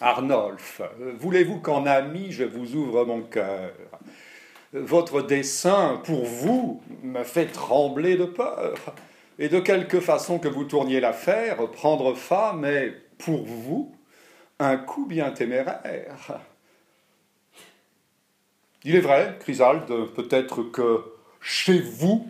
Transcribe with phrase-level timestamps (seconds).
[0.00, 0.82] Arnolphe,
[1.18, 3.72] voulez-vous qu'en ami je vous ouvre mon cœur?
[4.72, 8.74] Votre dessein, pour vous, me fait trembler de peur.
[9.38, 13.94] Et de quelque façon que vous tourniez l'affaire, prendre femme est, pour vous,
[14.58, 16.40] un coup bien téméraire.
[18.82, 21.04] Il est vrai, Chrysalde, peut-être que
[21.40, 22.28] chez vous,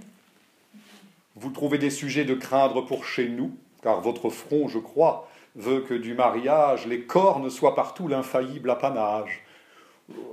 [1.36, 5.80] vous trouvez des sujets de craindre pour chez nous, car votre front, je crois, veut
[5.80, 9.42] que du mariage les cornes soient partout l'infaillible apanage.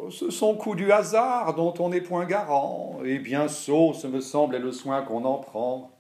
[0.10, 4.20] Ce sont coups du hasard dont on n'est point garant, et bien sot, ce me
[4.20, 5.92] semble, est le soin qu'on en prend.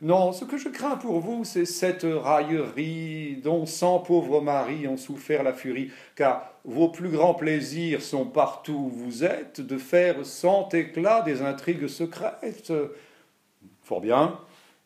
[0.00, 4.96] Non, ce que je crains pour vous, c'est cette raillerie dont cent pauvres maris ont
[4.96, 10.26] souffert la furie, car vos plus grands plaisirs sont partout où vous êtes de faire
[10.26, 12.72] sans éclat des intrigues secrètes.
[13.82, 14.40] Fort bien,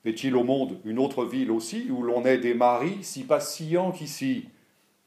[0.08, 4.48] est-il au monde une autre ville aussi où l'on est des maris si patillants qu'ici?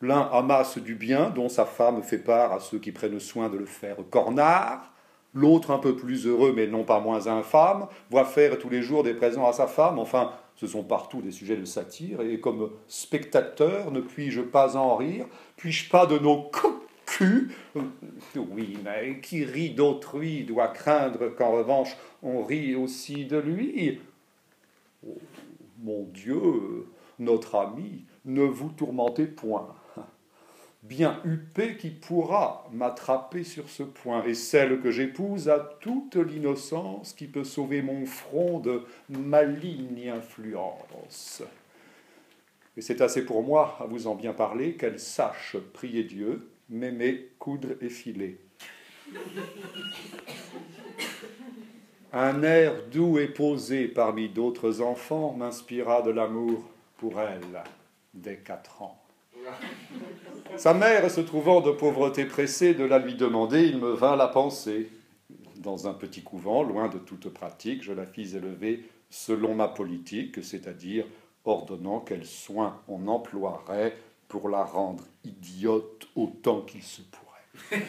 [0.01, 3.57] L'un amasse du bien dont sa femme fait part à ceux qui prennent soin de
[3.57, 4.93] le faire cornard,
[5.33, 9.03] L'autre, un peu plus heureux, mais non pas moins infâme, voit faire tous les jours
[9.03, 9.99] des présents à sa femme.
[9.99, 14.95] Enfin, ce sont partout des sujets de satire, et comme spectateur, ne puis-je pas en
[14.95, 15.27] rire?
[15.55, 17.51] Puis-je pas de nos cocus?
[18.35, 23.99] Oui, mais qui rit d'autrui doit craindre qu'en revanche on rit aussi de lui.
[25.05, 25.17] Oh,
[25.79, 26.87] mon Dieu,
[27.19, 29.75] notre ami, ne vous tourmentez point
[30.83, 37.13] bien huppé qui pourra m'attraper sur ce point, et celle que j'épouse a toute l'innocence
[37.13, 41.43] qui peut sauver mon front de maligne influence.
[42.77, 47.29] Et c'est assez pour moi, à vous en bien parler, qu'elle sache prier Dieu, m'aimer,
[47.39, 48.37] coudre et filer.
[52.11, 56.63] Un air doux et posé parmi d'autres enfants m'inspira de l'amour
[56.97, 57.63] pour elle
[58.15, 58.99] dès quatre ans.
[60.57, 64.27] Sa mère, se trouvant de pauvreté pressée de la lui demander, il me vint la
[64.27, 64.89] pensée.
[65.57, 70.43] Dans un petit couvent, loin de toute pratique, je la fis élever selon ma politique,
[70.43, 71.05] c'est-à-dire
[71.45, 73.95] ordonnant quels soins on emploierait
[74.27, 77.83] pour la rendre idiote autant qu'il se pourrait.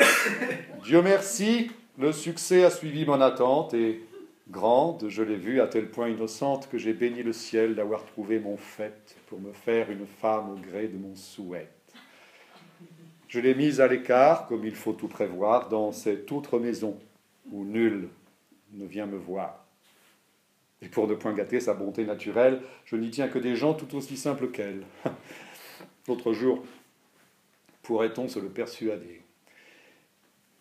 [0.84, 4.00] Dieu merci, le succès a suivi mon attente et
[4.48, 8.38] grande, je l'ai vue à tel point innocente que j'ai béni le ciel d'avoir trouvé
[8.38, 11.68] mon fait pour me faire une femme au gré de mon souhait.
[13.28, 16.98] Je l'ai mise à l'écart, comme il faut tout prévoir, dans cette autre maison
[17.52, 18.08] où nul
[18.72, 19.66] ne vient me voir.
[20.82, 23.94] Et pour ne point gâter sa bonté naturelle, je n'y tiens que des gens tout
[23.94, 24.84] aussi simples qu'elle.
[26.08, 26.64] L'autre jour,
[27.82, 29.19] pourrait-on se le persuader?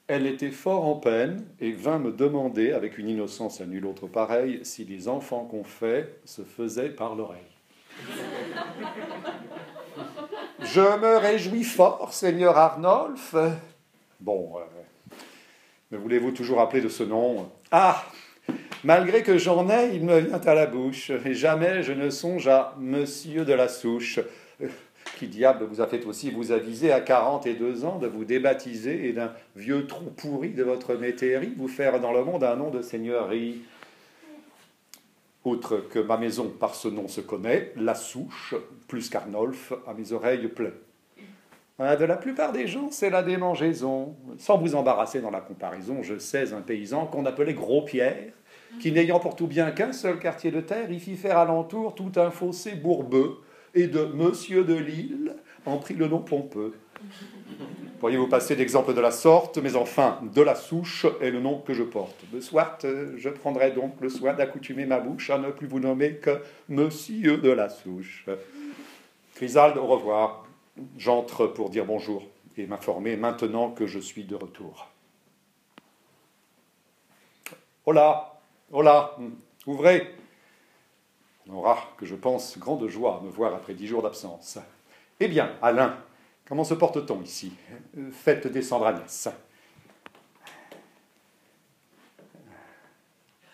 [0.09, 4.07] Elle était fort en peine et vint me demander, avec une innocence à nul autre
[4.07, 7.37] pareille, si les enfants qu'on fait se faisaient par l'oreille.
[10.61, 13.35] Je me réjouis fort, Seigneur Arnolphe.
[14.19, 15.15] Bon, euh,
[15.91, 17.47] me voulez-vous toujours appeler de ce nom?
[17.71, 18.03] Ah
[18.83, 22.47] Malgré que j'en ai, il me vient à la bouche, et jamais je ne songe
[22.47, 24.19] à Monsieur de la Souche
[25.17, 29.13] qui diable vous a fait aussi vous aviser à 42 ans de vous débaptiser et
[29.13, 32.81] d'un vieux trou pourri de votre métairie vous faire dans le monde un nom de
[32.81, 33.61] seigneurie
[35.45, 38.55] Outre que ma maison par ce nom se connaît, la souche,
[38.87, 40.73] plus qu'Arnolphe, à mes oreilles plaît.
[41.79, 44.17] De la plupart des gens, c'est la démangeaison.
[44.37, 48.33] Sans vous embarrasser dans la comparaison, je sais un paysan qu'on appelait Gros Pierre,
[48.81, 52.11] qui n'ayant pour tout bien qu'un seul quartier de terre, il fit faire alentour tout
[52.17, 53.37] un fossé bourbeux,
[53.73, 55.35] et de Monsieur de Lille
[55.65, 56.73] en prit le nom pompeux.
[57.99, 61.73] Pourriez-vous passer d'exemple de la sorte, mais enfin, de la souche est le nom que
[61.73, 62.23] je porte?
[62.31, 62.85] De soit,
[63.17, 67.37] je prendrai donc le soin d'accoutumer ma bouche à ne plus vous nommer que Monsieur
[67.37, 68.25] de la souche.
[69.35, 70.45] Chrysalde, au revoir.
[70.97, 72.23] J'entre pour dire bonjour
[72.55, 74.89] et m'informer maintenant que je suis de retour.
[77.85, 78.39] Hola,
[78.71, 79.17] hola,
[79.65, 80.15] ouvrez.
[81.49, 84.59] On aura, que je pense, grande joie à me voir après dix jours d'absence.
[85.19, 85.97] Eh bien, Alain,
[86.47, 87.51] comment se porte-t-on ici?
[88.11, 89.29] Faites descendre Agnès.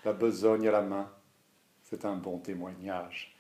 [0.04, 1.10] La besogne à la main,
[1.84, 3.34] c'est un bon témoignage.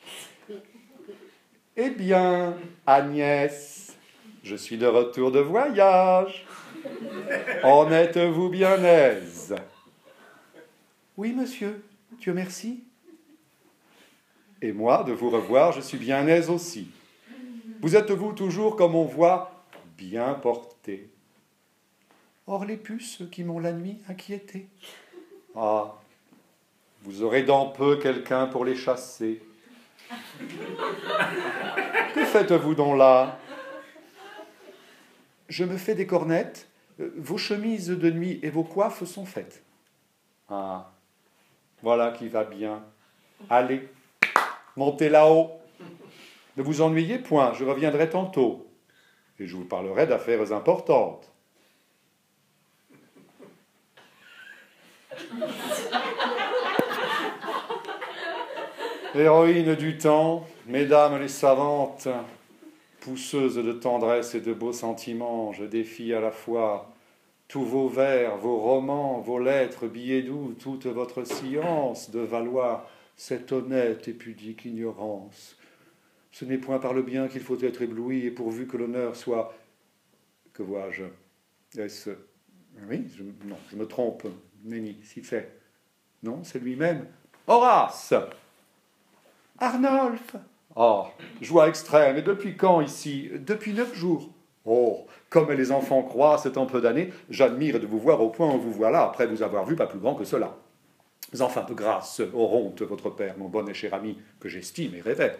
[1.76, 3.94] Eh bien, Agnès,
[4.42, 6.46] je suis de retour de voyage.
[7.62, 9.54] En êtes-vous bien aise?
[11.18, 11.84] Oui, monsieur,
[12.20, 12.85] Dieu merci.
[14.62, 16.90] Et moi, de vous revoir, je suis bien aise aussi.
[17.82, 19.66] Vous êtes-vous toujours, comme on voit,
[19.98, 21.10] bien porté
[22.48, 24.68] Or les puces qui m'ont la nuit inquiété.
[25.56, 25.96] Ah,
[27.04, 29.42] vous aurez dans peu quelqu'un pour les chasser.
[32.14, 33.40] Que faites-vous donc là?
[35.48, 36.68] Je me fais des cornettes,
[37.00, 39.64] euh, vos chemises de nuit et vos coiffes sont faites.
[40.50, 40.92] Ah,
[41.82, 42.84] voilà qui va bien.
[43.50, 43.88] Allez,
[44.76, 45.52] montez là-haut.
[46.58, 48.68] Ne vous ennuyez point, je reviendrai tantôt.
[49.40, 51.32] Et je vous parlerai d'affaires importantes.
[59.14, 62.08] Héroïne du temps, mesdames les savantes,
[63.00, 66.90] pousseuses de tendresse et de beaux sentiments, je défie à la fois
[67.48, 73.52] tous vos vers, vos romans, vos lettres, billets doux, toute votre science de valoir cette
[73.52, 75.58] honnête et pudique ignorance.
[76.32, 79.54] Ce n'est point par le bien qu'il faut être ébloui, et pourvu que l'honneur soit.
[80.54, 81.04] Que vois-je
[81.78, 82.10] Est-ce.
[82.90, 83.06] Oui,
[83.46, 84.28] non, je me trompe.
[84.64, 85.60] Nenni, si fait.
[86.24, 87.06] Non, c'est lui-même.
[87.48, 88.14] Horace
[89.60, 90.36] Arnolphe
[90.76, 91.06] Oh,
[91.40, 92.18] joie extrême.
[92.18, 93.30] Et depuis quand ici?
[93.34, 94.30] Depuis neuf jours.
[94.66, 98.54] Oh, comme les enfants croient, c'est un peu d'années, j'admire de vous voir au point
[98.54, 100.58] où vous voilà, après vous avoir vu pas plus grand que cela.
[101.40, 105.38] Enfin, de grâce, Oronte, votre père, mon bon et cher ami, que j'estime et révère,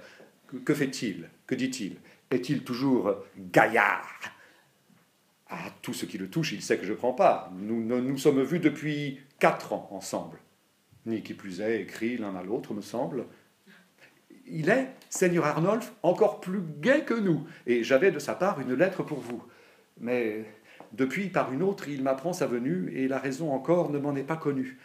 [0.66, 1.30] que, fait-il?
[1.48, 1.98] Que dit-il?
[2.32, 4.20] Est-il toujours gaillard?
[5.48, 7.52] À tout ce qui le touche, il sait que je prends part.
[7.56, 10.40] Nous nous sommes vus depuis quatre ans ensemble.
[11.06, 13.26] Ni qui plus est, écrit l'un à l'autre, me semble,
[14.48, 18.74] il est, Seigneur Arnolphe, encore plus gai que nous, et j'avais de sa part une
[18.74, 19.44] lettre pour vous.
[20.00, 20.46] Mais
[20.94, 24.24] depuis, par une autre, il m'apprend sa venue, et la raison encore ne m'en est
[24.24, 24.80] pas connue.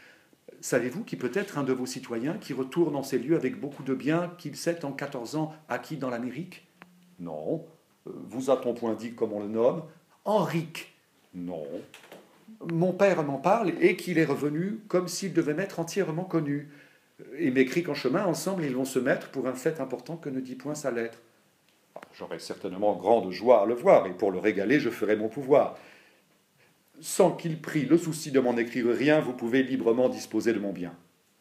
[0.61, 3.83] Savez-vous qui peut être un de vos citoyens qui retourne en ces lieux avec beaucoup
[3.83, 6.67] de biens qu'il s'est en quatorze ans acquis dans l'Amérique?
[7.19, 7.65] Non.
[8.05, 9.83] Vous a-t-on point dit comme on le nomme?
[10.25, 10.95] Henrique
[11.35, 11.67] Non.
[12.71, 16.69] Mon père m'en parle et qu'il est revenu comme s'il devait m'être entièrement connu
[17.39, 20.41] et m'écrit qu'en chemin, ensemble, ils vont se mettre pour un fait important que ne
[20.41, 21.19] dit point sa lettre.
[22.15, 25.79] J'aurai certainement grande joie à le voir, et pour le régaler, je ferai mon pouvoir.
[27.01, 30.73] Sans qu'il prie le souci de m'en écrire rien, vous pouvez librement disposer de mon
[30.73, 30.95] bien.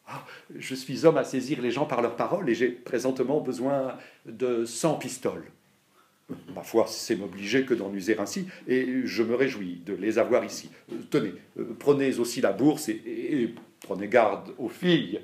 [0.08, 0.26] Ah,
[0.58, 4.66] je suis homme à saisir les gens par leurs paroles, et j'ai présentement besoin de
[4.66, 5.46] cent pistoles.
[6.56, 10.46] Ma foi, c'est m'obliger que d'en user ainsi, et je me réjouis de les avoir
[10.46, 10.70] ici.
[11.10, 11.34] Tenez,
[11.80, 15.22] prenez aussi la bourse et prenez garde aux filles.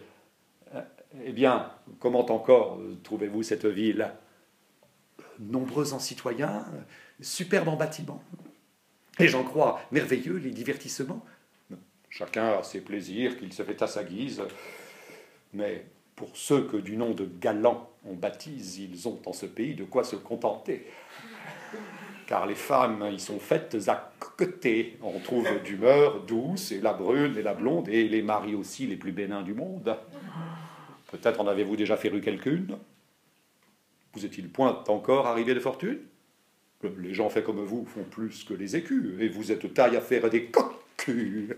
[1.24, 4.12] Eh bien, comment encore euh, trouvez-vous cette ville?
[5.40, 6.66] Nombreux en citoyens,
[7.22, 8.22] superbe en bâtiments.
[9.20, 11.26] Et j'en crois merveilleux les divertissements.
[12.10, 14.42] Chacun a ses plaisirs qu'il se fait à sa guise.
[15.54, 15.86] Mais
[16.16, 19.84] pour ceux que du nom de galants on baptise, ils ont en ce pays de
[19.84, 20.86] quoi se contenter.
[22.28, 24.98] Car les femmes y sont faites à côté.
[25.02, 28.96] On trouve d'humeur douce, et la brune et la blonde, et les maris aussi les
[28.96, 29.98] plus bénins du monde.
[31.12, 32.78] Peut-être en avez-vous déjà fait rue quelqu'une?
[34.14, 36.00] Vous est-il point encore arrivé de fortune?
[37.00, 40.02] Les gens faits comme vous font plus que les écus, et vous êtes taille à
[40.02, 41.54] faire des cocus.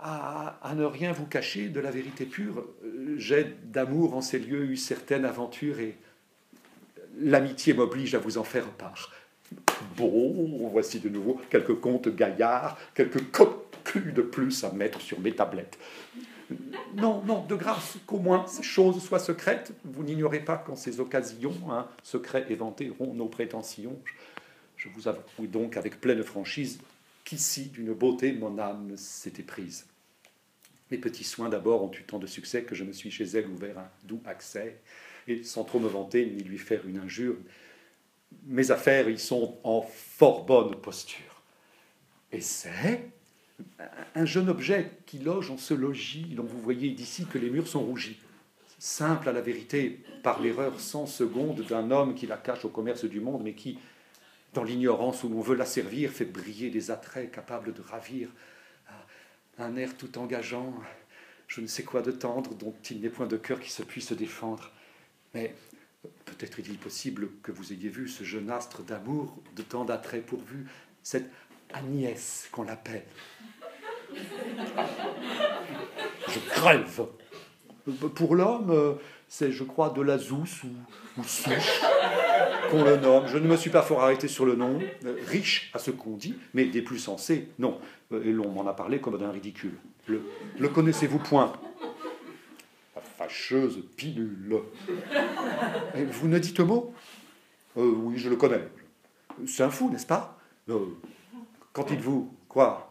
[0.00, 2.64] À, à, ne rien vous cacher de la vérité pure,
[3.16, 5.96] j'ai d'amour en ces lieux eu certaines aventures et
[7.20, 9.12] l'amitié m'oblige à vous en faire part.
[9.96, 15.32] Bon, voici de nouveau quelques contes gaillards, quelques cocus de plus à mettre sur mes
[15.32, 15.78] tablettes.
[16.94, 19.72] Non, non, de grâce, qu'au moins ces choses soient secrètes.
[19.84, 23.98] Vous n'ignorez pas qu'en ces occasions, un hein, secret éventeront nos prétentions.
[24.76, 26.78] Je vous avoue donc avec pleine franchise
[27.28, 29.86] qu'ici, d'une beauté, mon âme s'était prise.
[30.90, 33.48] Mes petits soins d'abord ont eu tant de succès que je me suis chez elle
[33.48, 34.80] ouvert un doux accès,
[35.26, 37.36] et sans trop me vanter ni lui faire une injure,
[38.46, 41.42] mes affaires y sont en fort bonne posture.
[42.32, 43.10] Et c'est
[44.14, 47.68] un jeune objet qui loge en ce logis dont vous voyez d'ici que les murs
[47.68, 48.18] sont rougis.
[48.78, 53.04] Simple à la vérité, par l'erreur sans seconde d'un homme qui la cache au commerce
[53.04, 53.78] du monde, mais qui,
[54.54, 58.28] dans l'ignorance où l'on veut la servir, fait briller des attraits capables de ravir.
[59.58, 60.72] Un air tout engageant,
[61.48, 64.12] je ne sais quoi de tendre, dont il n'est point de cœur qui se puisse
[64.12, 64.70] défendre.
[65.34, 65.56] Mais
[66.24, 70.68] peut-être est-il possible que vous ayez vu ce jeune astre d'amour, de tant d'attraits pourvu,
[71.02, 71.28] cette
[71.72, 73.04] Agnès qu'on l'appelle.
[76.28, 77.06] Je crève.
[78.14, 78.98] Pour l'homme,
[79.28, 81.82] c'est, je crois, de la zousse ou, souche
[82.70, 83.26] qu'on le nomme.
[83.26, 84.78] Je ne me suis pas fort arrêté sur le nom.
[85.26, 87.78] Riche à ce qu'on dit, mais des plus sensés, non.
[88.12, 89.74] Et l'on m'en a parlé comme d'un ridicule.
[90.06, 91.52] Le, connaissez-vous point?
[92.96, 94.56] La fâcheuse pilule.
[96.10, 96.94] vous ne dites mot?
[97.76, 98.66] Euh, Oui, je le connais.
[99.46, 100.38] C'est un fou, n'est-ce pas?
[100.70, 100.86] Euh,
[101.72, 102.88] Quand il vous Quoi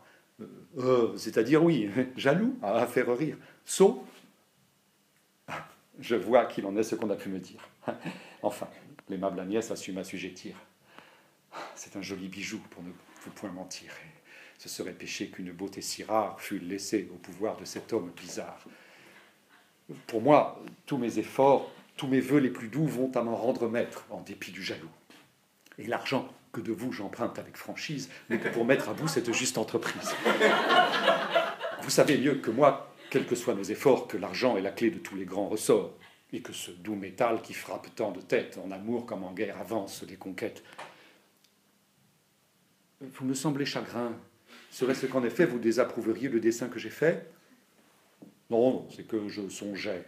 [0.77, 3.37] euh, c'est-à-dire, oui, jaloux, à faire rire.
[3.65, 4.05] Sot
[5.99, 7.67] Je vois qu'il en est ce qu'on a pu me dire.
[8.43, 8.67] Enfin,
[9.09, 10.55] l'aimable Agnès a su m'assujettir.
[11.73, 13.91] c'est un joli bijou pour ne vous point mentir.
[14.59, 18.63] ce serait péché qu'une beauté si rare fût laissée au pouvoir de cet homme bizarre.
[20.05, 23.67] Pour moi, tous mes efforts, tous mes voeux les plus doux vont à m'en rendre
[23.67, 24.91] maître, en dépit du jaloux.
[25.79, 26.31] Et l'argent?
[26.57, 30.15] Que de vous j'emprunte avec franchise n'est que pour mettre à bout cette juste entreprise.
[31.83, 34.89] Vous savez mieux que moi, quels que soient nos efforts, que l'argent est la clé
[34.89, 35.93] de tous les grands ressorts,
[36.33, 39.59] et que ce doux métal qui frappe tant de têtes, en amour comme en guerre,
[39.59, 40.63] avance des conquêtes.
[43.01, 44.13] Vous me semblez chagrin.
[44.71, 47.29] Serait-ce qu'en effet vous désapprouveriez le dessin que j'ai fait?
[48.49, 50.03] Non, c'est que je songeais.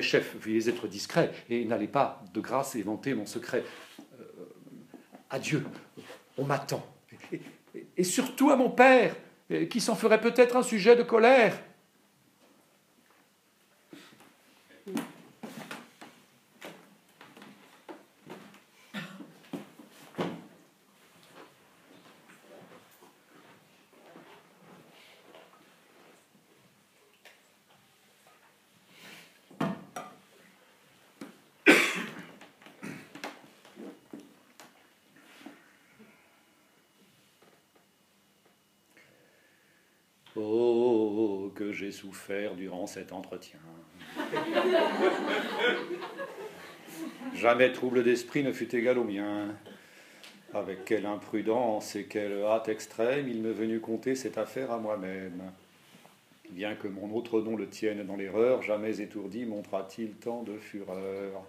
[0.00, 3.64] chef, veuillez être discret et n'allez pas de grâce éventer mon secret.
[5.34, 5.64] Euh, adieu,
[6.38, 6.84] on m'attend.
[7.96, 9.14] et surtout à mon père,
[9.70, 11.60] qui s'en ferait peut-être un sujet de colère.
[40.36, 43.60] Oh, que j'ai souffert durant cet entretien.
[47.34, 49.54] Jamais trouble d'esprit ne fut égal au mien.
[50.52, 55.52] Avec quelle imprudence et quelle hâte extrême il m'est venu conter cette affaire à moi-même.
[56.50, 61.44] Bien que mon autre nom le tienne dans l'erreur, jamais étourdi montra-t-il tant de fureur.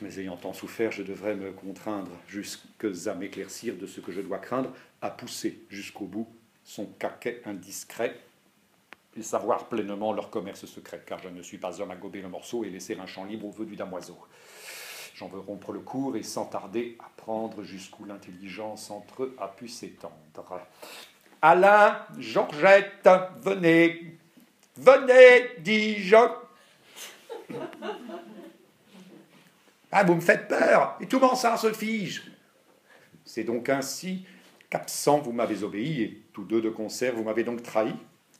[0.00, 4.38] Mais ayant tant souffert, je devrais me contraindre, jusqu'à m'éclaircir de ce que je dois
[4.38, 6.28] craindre, à pousser jusqu'au bout
[6.64, 8.16] son caquet indiscret
[9.16, 12.28] et savoir pleinement leur commerce secret, car je ne suis pas homme à gober le
[12.28, 14.18] morceau et laisser un champ libre au vœu du damoiseau.
[15.14, 19.68] J'en veux rompre le cours et sans tarder apprendre jusqu'où l'intelligence entre eux a pu
[19.68, 20.16] s'étendre.
[21.42, 23.08] Alain, Georgette,
[23.40, 24.18] venez,
[24.76, 26.16] venez, dis-je.
[29.90, 32.32] Ah, vous me faites peur, et tout mon sang se fige.
[33.26, 34.24] C'est donc ainsi
[34.72, 37.92] qu'absent vous m'avez obéi, et tous deux de concert vous m'avez donc trahi.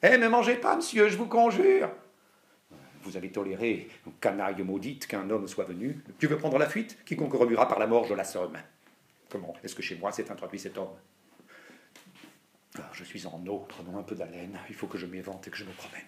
[0.03, 1.91] Eh, ne mangez pas, monsieur, je vous conjure.
[3.03, 6.03] Vous avez toléré, canaille maudite, qu'un homme soit venu.
[6.19, 6.97] Tu veux prendre la fuite?
[7.05, 8.57] Quiconque remuera par la mort, je la somme.
[9.29, 9.53] Comment?
[9.63, 10.97] Est-ce que chez moi s'est introduit cet homme?
[12.79, 14.59] Ah, Je suis en eau, prenons un peu d'haleine.
[14.71, 16.01] Il faut que je m'évente et que je me promène.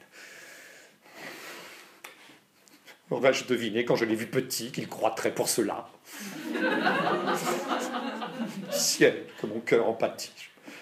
[3.10, 5.86] Aurais-je deviné, quand je l'ai vu petit, qu'il croîtrait pour cela
[8.74, 9.96] Ciel, que mon cœur en.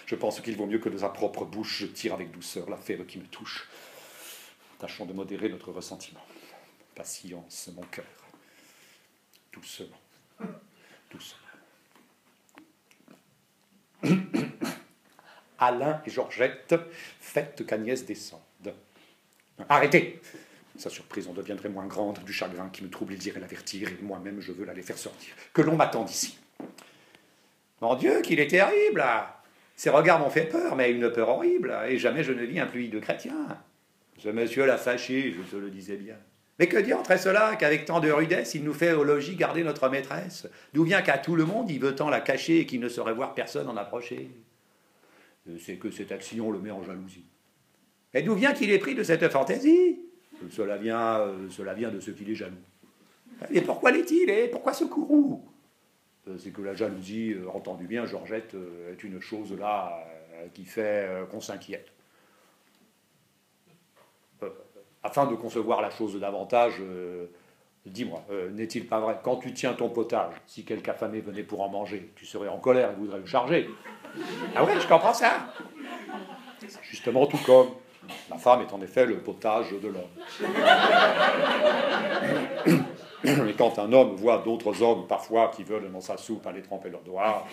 [0.06, 2.76] Je pense qu'il vaut mieux que de sa propre bouche je tire avec douceur la
[2.76, 3.68] fève qui me touche.
[4.78, 6.24] Tâchons de modérer notre ressentiment.
[6.94, 8.04] Patience, mon cœur.
[9.52, 10.00] Doucement.
[11.10, 11.38] Doucement.
[15.58, 16.74] Alain et Georgette,
[17.20, 18.40] faites qu'Agnès descende.
[19.68, 20.20] Arrêtez
[20.76, 23.98] Sa surprise en deviendrait moins grande du chagrin qui me trouble, il dirait l'avertir, et
[24.02, 25.34] moi-même je veux l'aller faire sortir.
[25.52, 26.38] Que l'on m'attende ici.
[27.82, 29.04] Mon Dieu, qu'il est terrible
[29.74, 32.66] Ses regards m'ont fait peur, mais une peur horrible, et jamais je ne vis un
[32.66, 33.34] plus de chrétien.
[34.18, 36.14] Ce monsieur l'a fâché, je te le disais bien.
[36.60, 39.64] Mais que dit entre cela qu'avec tant de rudesse, il nous fait au logis garder
[39.64, 40.46] notre maîtresse?
[40.72, 43.14] D'où vient qu'à tout le monde, il veut tant la cacher et qu'il ne saurait
[43.14, 44.30] voir personne en approcher?
[45.58, 47.24] C'est que cette action le met en jalousie.
[48.14, 49.98] Et d'où vient qu'il est pris de cette fantaisie?
[50.50, 52.54] Cela vient, euh, cela vient de ce qu'il est jaloux.
[53.50, 55.42] Et pourquoi l'est-il Et pourquoi ce courroux?
[55.42, 55.51] euh,
[56.38, 60.04] c'est que la jalousie, euh, entendu bien, Georgette, euh, est une chose là
[60.54, 61.92] qui fait qu'on s'inquiète.
[65.04, 66.82] Afin de concevoir la chose davantage,
[67.86, 71.68] dis-moi, n'est-il pas vrai, quand tu tiens ton potage, si quelque affamé venait pour en
[71.68, 73.70] manger, tu serais en colère et voudrais le charger
[74.56, 75.54] Ah ouais, je comprends ça.
[76.82, 77.68] Justement tout comme
[78.28, 80.10] la femme est en effet le potage de l'homme.
[83.24, 86.90] Et quand un homme voit d'autres hommes, parfois, qui veulent dans sa soupe aller tremper
[86.90, 87.46] leurs doigts,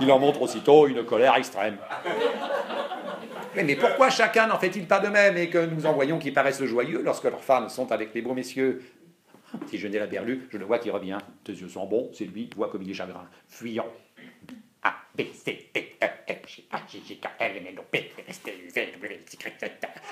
[0.00, 1.78] il en montre aussitôt une colère extrême.
[3.54, 6.64] Mais, pourquoi chacun n'en fait-il pas de même et que nous en voyons qui paraissent
[6.64, 8.82] joyeux lorsque leurs femmes sont avec les beaux messieurs?
[9.68, 11.18] Si je n'ai la berlue, je le vois qui revient.
[11.44, 13.26] Tes yeux sont bons, c'est lui, vois comme il est chagrin.
[13.48, 13.86] Fuyant.
[14.82, 18.12] A, B, C, D, E, F, G, H, J, K, L, M, N, O, P,
[18.28, 19.66] S, T, U, V, W, X, Y, Z,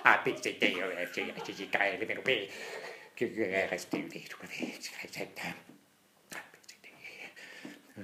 [0.05, 2.49] A, B, C, D, E, F, G, H, J, K, L, M, N, O, P,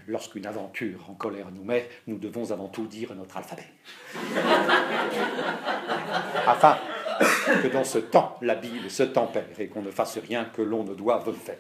[0.07, 3.67] Lorsqu'une aventure en colère nous met, nous devons avant tout dire notre alphabet.
[6.47, 6.79] Afin
[7.63, 10.85] que dans ce temps, la Bible se tempère et qu'on ne fasse rien que l'on
[10.85, 11.57] ne doive faire.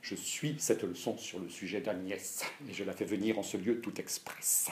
[0.00, 3.58] Je suis cette leçon sur le sujet d'Agnès, et je la fais venir en ce
[3.58, 4.70] lieu tout express,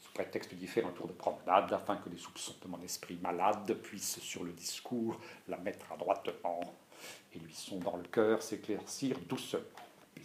[0.00, 3.18] sous prétexte d'y faire un tour de promenade, afin que les soupçons de mon esprit
[3.22, 5.18] malade puissent sur le discours
[5.48, 6.60] la mettre adroitement,
[7.34, 9.60] et lui sont dans le cœur s'éclaircir doucement.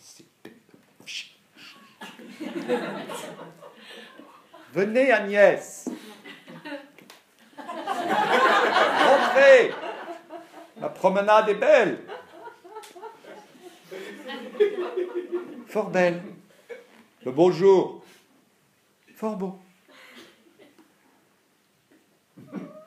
[4.73, 5.89] Venez Agnès
[7.57, 9.73] Entrez
[10.79, 11.99] La promenade est belle
[15.69, 16.19] Fort belle.
[17.23, 18.03] Le beau jour.
[19.15, 19.59] Fort beau.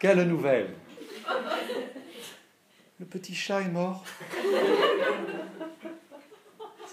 [0.00, 0.75] Quelle nouvelle
[3.02, 4.04] Le petit chat est mort.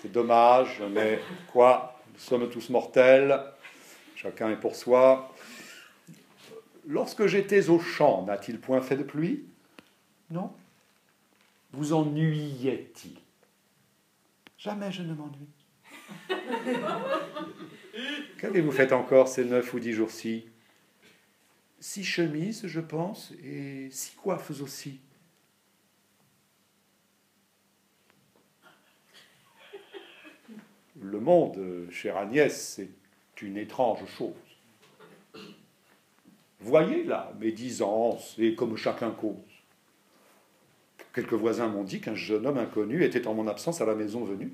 [0.02, 1.20] C'est dommage, mais
[1.52, 3.40] quoi Nous sommes tous mortels.
[4.16, 5.32] Chacun est pour soi.
[6.88, 9.46] Lorsque j'étais au champ, n'a-t-il point fait de pluie?
[10.32, 10.52] Non.
[11.74, 13.20] Vous ennuyait-il
[14.58, 15.48] Jamais je ne m'ennuie.
[18.40, 20.48] Qu'avez-vous fait encore ces neuf ou dix jours-ci?
[21.80, 25.02] Six chemises, je pense, et six coiffes aussi.
[31.02, 34.34] Le monde, chère Agnès, c'est une étrange chose.
[36.60, 39.36] Voyez la médisance et comme chacun cause.
[41.14, 44.24] Quelques voisins m'ont dit qu'un jeune homme inconnu était en mon absence à la maison
[44.24, 44.52] venue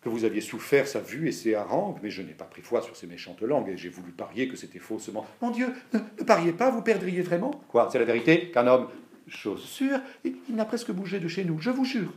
[0.00, 2.82] que vous aviez souffert sa vue et ses harangues, mais je n'ai pas pris foi
[2.82, 5.26] sur ces méchantes langues, et j'ai voulu parier que c'était faussement.
[5.42, 7.50] Mon Dieu, ne, pariez pas, vous perdriez vraiment?
[7.68, 8.50] Quoi, c'est la vérité?
[8.50, 8.88] Qu'un homme,
[9.26, 12.12] chose sûre, il n'a presque bougé de chez nous, je vous jure.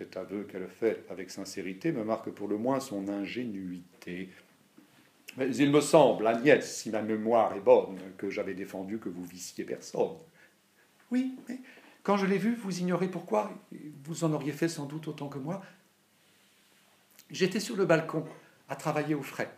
[0.00, 4.30] Cet aveu qu'elle fait avec sincérité me marque pour le moins son ingénuité.
[5.36, 9.26] Mais il me semble, Agnès, si ma mémoire est bonne, que j'avais défendu que vous
[9.26, 10.16] vissiez personne.
[11.10, 11.58] Oui, mais
[12.02, 13.52] quand je l'ai vu, vous ignorez pourquoi,
[14.04, 15.60] vous en auriez fait sans doute autant que moi.
[17.30, 18.24] J'étais sur le balcon,
[18.70, 19.54] à travailler au frais,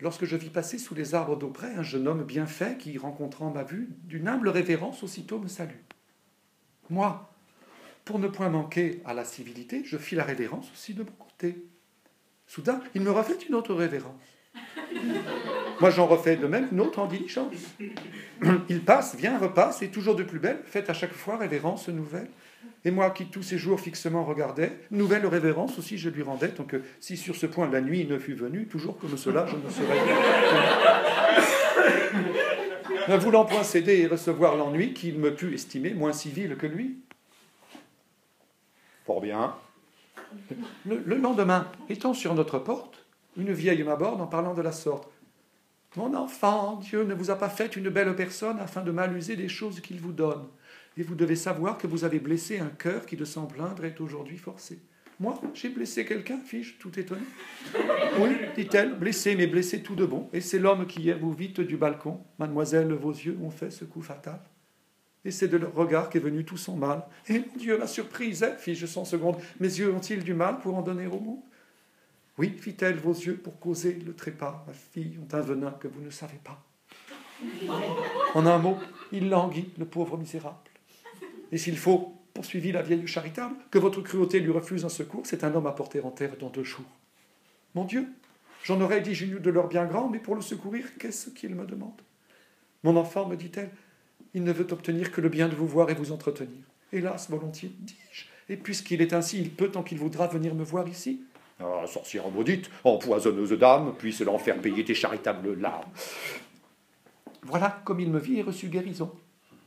[0.00, 3.50] lorsque je vis passer sous les arbres d'auprès un jeune homme bien fait qui, rencontrant
[3.50, 5.82] ma vue, d'une humble révérence aussitôt me salue.
[6.90, 7.32] Moi,
[8.04, 11.56] pour ne point manquer à la civilité, je fis la révérence aussi de mon côté.
[12.46, 14.20] Soudain, il me refait une autre révérence.
[15.80, 17.54] Moi, j'en refais de même une autre en diligence.
[18.68, 22.28] Il passe, vient, repasse, et toujours de plus belle, fait à chaque fois révérence nouvelle.
[22.84, 26.64] Et moi qui tous ces jours fixement regardais, nouvelle révérence aussi je lui rendais, tant
[26.64, 29.70] que si sur ce point la nuit ne fût venue, toujours comme cela je ne
[29.70, 29.98] serais
[33.08, 37.03] ne voulant point céder et recevoir l'ennui, qu'il me put estimer moins civil que lui.
[39.04, 39.54] Fort bien.
[40.86, 43.04] Le, le lendemain, étant sur notre porte,
[43.36, 45.10] une vieille m'aborde en parlant de la sorte.
[45.96, 49.36] Mon enfant, Dieu ne vous a pas fait une belle personne afin de mal user
[49.36, 50.48] des choses qu'il vous donne.
[50.96, 54.00] Et vous devez savoir que vous avez blessé un cœur qui, de s'en plaindre, est
[54.00, 54.80] aujourd'hui forcé.
[55.20, 57.22] Moi, j'ai blessé quelqu'un, fis-je, tout étonné.
[58.18, 60.28] Oui, dit-elle, blessé, mais blessé tout de bon.
[60.32, 62.20] Et c'est l'homme qui, vous vite du balcon.
[62.38, 64.40] Mademoiselle, vos yeux ont fait ce coup fatal.
[65.24, 67.02] Et c'est de leur regard qu'est venu tout son mal.
[67.28, 69.36] Et mon Dieu, ma surprise, hein, fis-je sans seconde.
[69.58, 71.40] Mes yeux ont-ils du mal pour en donner au monde?
[72.36, 76.02] Oui, fit-elle, vos yeux, pour causer le trépas, ma fille, ont un venin que vous
[76.02, 76.62] ne savez pas.
[78.34, 78.76] En un mot,
[79.12, 80.56] il languit, le pauvre misérable.
[81.52, 85.44] Et s'il faut, poursuivit la vieille charitable, que votre cruauté lui refuse un secours, c'est
[85.44, 86.90] un homme à porter en terre dans deux jours.
[87.74, 88.08] Mon Dieu,
[88.64, 91.64] j'en aurais dit j'ai de l'or bien grand, mais pour le secourir, qu'est-ce qu'il me
[91.64, 92.00] demande?
[92.82, 93.70] Mon enfant, me dit-elle,
[94.34, 96.60] il ne veut obtenir que le bien de vous voir et vous entretenir.
[96.92, 100.86] Hélas, volontiers, dis-je, et puisqu'il est ainsi, il peut, tant qu'il voudra, venir me voir
[100.88, 101.22] ici.
[101.60, 105.90] Ah, sorcière maudite, empoisonneuse d'âme, puisse l'en faire payer tes charitables larmes.
[107.42, 109.12] Voilà comme il me vit et reçut guérison.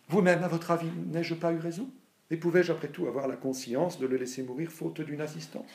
[0.10, 1.90] Vous-même, à votre avis, n'ai-je pas eu raison?
[2.30, 5.72] Et pouvais-je après tout avoir la conscience de le laisser mourir faute d'une assistance?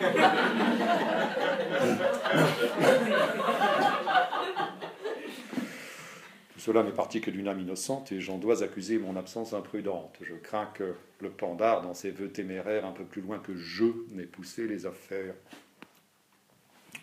[6.66, 10.18] cela n'est parti que d'une âme innocente et j'en dois accuser mon absence imprudente.
[10.20, 13.84] Je crains que le pandard, dans ses voeux téméraires, un peu plus loin que je,
[14.10, 15.34] n'ait poussé les affaires.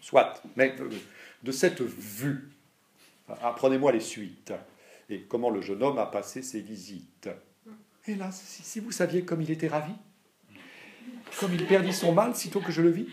[0.02, 0.90] Soit, mais euh,
[1.44, 2.50] de cette vue,
[3.42, 4.52] apprenez-moi les suites
[5.10, 7.30] et comment le jeune homme a passé ses visites.
[8.06, 9.94] Hélas, si vous saviez comme il était ravi,
[11.40, 13.08] comme il perdit son mal sitôt que je le vis,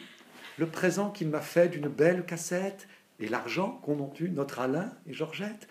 [0.58, 2.88] le présent qu'il m'a fait d'une belle cassette
[3.20, 5.68] et l'argent qu'ont ont eu notre Alain et Georgette,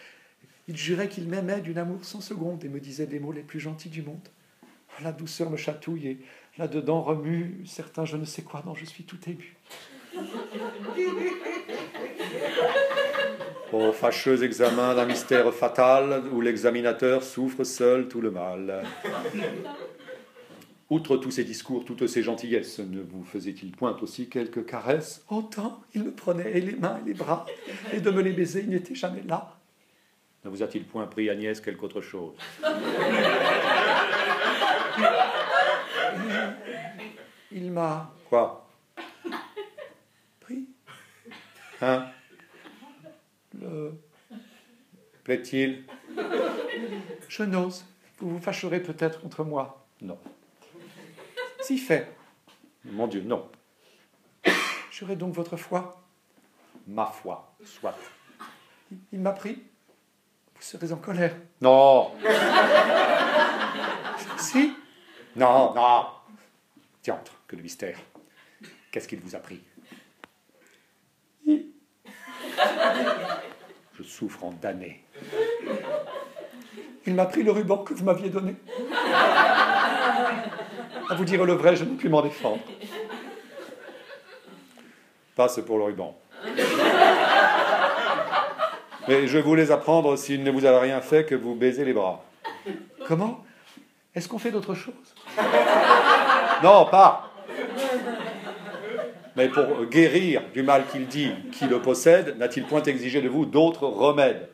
[0.70, 3.60] il jurait qu'il m'aimait d'une amour sans seconde et me disait des mots les plus
[3.60, 4.30] gentils du monde.
[5.04, 6.20] La douceur me chatouille et
[6.60, 9.58] là-dedans remue certains je ne sais quoi dont je suis tout ému.
[13.74, 18.84] Au fâcheux examen d'un mystère fatal où l'examinateur souffre seul tout le mal.
[20.92, 25.24] Outre tous ces discours, toutes ces gentillesses, ne vous faisait-il point aussi quelques caresses?
[25.30, 27.46] Autant, il me prenait les mains et les bras,
[27.94, 29.59] et de me les baiser, il n'était jamais là.
[30.44, 32.36] Ne vous a-t-il point pris, Agnès, quelque autre chose?
[37.52, 38.14] Il m'a.
[38.30, 38.70] Quoi?
[40.40, 40.68] Pris
[41.82, 42.08] Hein?
[43.60, 43.94] Le.
[45.24, 45.86] Plaît-il?
[47.28, 47.86] Je n'ose.
[48.20, 49.86] Vous vous fâcherez peut-être contre moi.
[50.02, 50.18] Non.
[51.62, 52.16] Si fait.
[52.86, 53.50] Mon Dieu, non.
[54.92, 56.02] J'aurai donc votre foi?
[56.88, 57.98] Ma foi, soit.
[59.12, 59.62] Il m'a pris
[60.60, 62.12] Vous serez en colère Non
[64.38, 64.74] Si
[65.38, 66.06] Non, non
[67.02, 67.98] Diantre, que le mystère.
[68.92, 69.62] Qu'est-ce qu'il vous a pris?
[71.48, 71.64] Je
[74.04, 75.06] souffre en damné.
[77.06, 78.56] Il m'a pris le ruban que vous m'aviez donné.
[81.10, 82.60] À vous dire le vrai, je n'ai pu m'en défendre.
[85.38, 86.20] Passe pour le ruban.
[89.10, 92.24] Mais je voulais apprendre, s'il ne vous a rien fait, que vous baisez les bras.
[93.08, 93.44] Comment?
[94.14, 94.94] Est-ce qu'on fait d'autre chose
[96.64, 97.34] Non, pas.
[99.36, 103.48] Mais pour guérir du mal qu'il dit, qui le possède, n'a-t-il point exigé de vous
[103.48, 104.48] d'autres remèdes?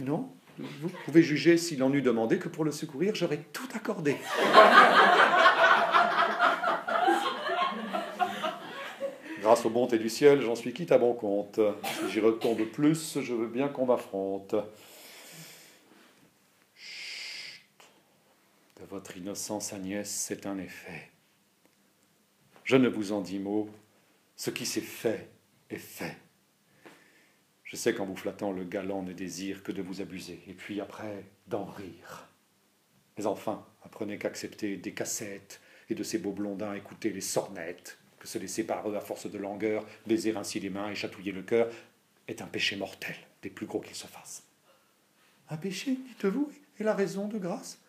[0.00, 0.28] Non
[0.58, 4.16] Vous pouvez juger s'il en eût demandé que pour le secourir, j'aurais tout accordé.
[9.52, 11.60] Grâce aux bontés du ciel, j'en suis quitte à bon compte.
[11.84, 14.54] Si j'y retombe plus, je veux bien qu'on m'affronte.
[14.54, 14.64] De
[18.88, 21.10] votre innocence, Agnès, c'est un effet.
[22.64, 23.68] Je ne vous en dis mot.
[24.36, 25.28] Ce qui s'est fait
[25.68, 26.16] est fait.
[27.62, 30.80] Je sais qu'en vous flattant, le galant ne désire que de vous abuser, et puis
[30.80, 32.26] après, d'en rire.
[33.18, 35.60] Mais enfin, apprenez qu'accepter des cassettes
[35.90, 39.28] et de ces beaux blondins écouter les sornettes, que se laisser par eux à force
[39.28, 41.68] de langueur, baiser ainsi les mains et chatouiller le cœur,
[42.28, 44.44] est un péché mortel, des plus gros qu'il se fasse.
[45.50, 47.80] Un péché, dites-vous, et la raison de grâce?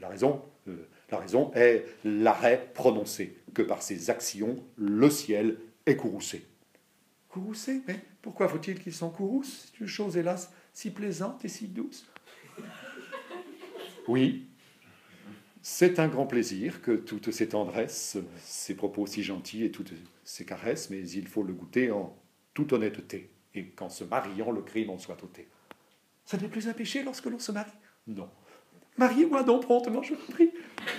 [0.00, 5.96] La raison, euh, la raison est l'arrêt prononcé que par ses actions, le ciel est
[5.96, 6.46] courroucé.
[7.28, 7.82] Courroucé?
[7.86, 9.66] Mais pourquoi faut-il qu'il s'en courrouce?
[9.66, 12.06] C'est une chose, hélas, si plaisante et si douce.
[14.08, 14.46] Oui,
[15.62, 19.92] c'est un grand plaisir que toutes ces tendresses, ces propos si gentils et toutes
[20.24, 22.16] ces caresses, mais il faut le goûter en
[22.52, 25.46] toute honnêteté, et qu'en se mariant, le crime en soit ôté.
[26.24, 27.70] Ça n'est plus un péché lorsque l'on se marie?
[28.08, 28.28] Non.
[28.98, 30.50] Mariez-moi donc promptement, je vous prie.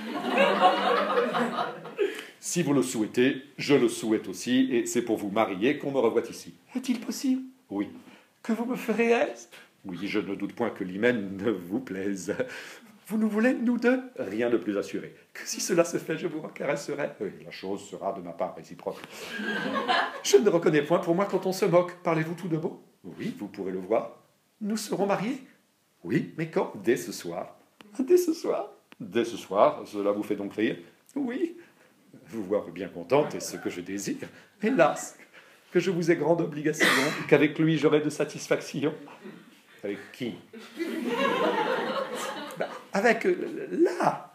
[2.39, 5.99] si vous le souhaitez, je le souhaite aussi, et c'est pour vous marier qu'on me
[5.99, 6.53] revoit ici.
[6.73, 7.41] Est-il possible?
[7.69, 7.89] Oui.
[8.41, 9.49] Que vous me ferez aise
[9.83, 12.33] Oui, je ne doute point que l'hymen ne vous plaise.
[13.07, 14.01] Vous nous voulez, nous deux?
[14.17, 15.13] Rien de plus assuré.
[15.33, 17.11] Que si cela se fait, je vous caresserai.
[17.19, 19.01] Oui, la chose sera de ma part réciproque.
[20.23, 21.95] je ne reconnais point pour moi quand on se moque.
[22.03, 22.81] Parlez-vous tout de beau?
[23.03, 24.17] Oui, vous pourrez le voir.
[24.61, 25.41] Nous serons mariés?
[26.03, 26.71] Oui, mais quand?
[26.83, 27.57] Dès ce soir.
[27.99, 28.71] Dès ce soir?
[28.99, 30.77] Dès ce soir, cela vous fait donc rire?
[31.15, 31.57] Oui.
[32.27, 34.29] Vous voir bien contente est ce que je désire.
[34.61, 35.17] Hélas,
[35.71, 36.87] que je vous ai grande obligation,
[37.27, 38.93] qu'avec lui j'aurai de satisfaction.
[39.83, 40.35] Avec qui?
[42.93, 44.33] Avec euh, là.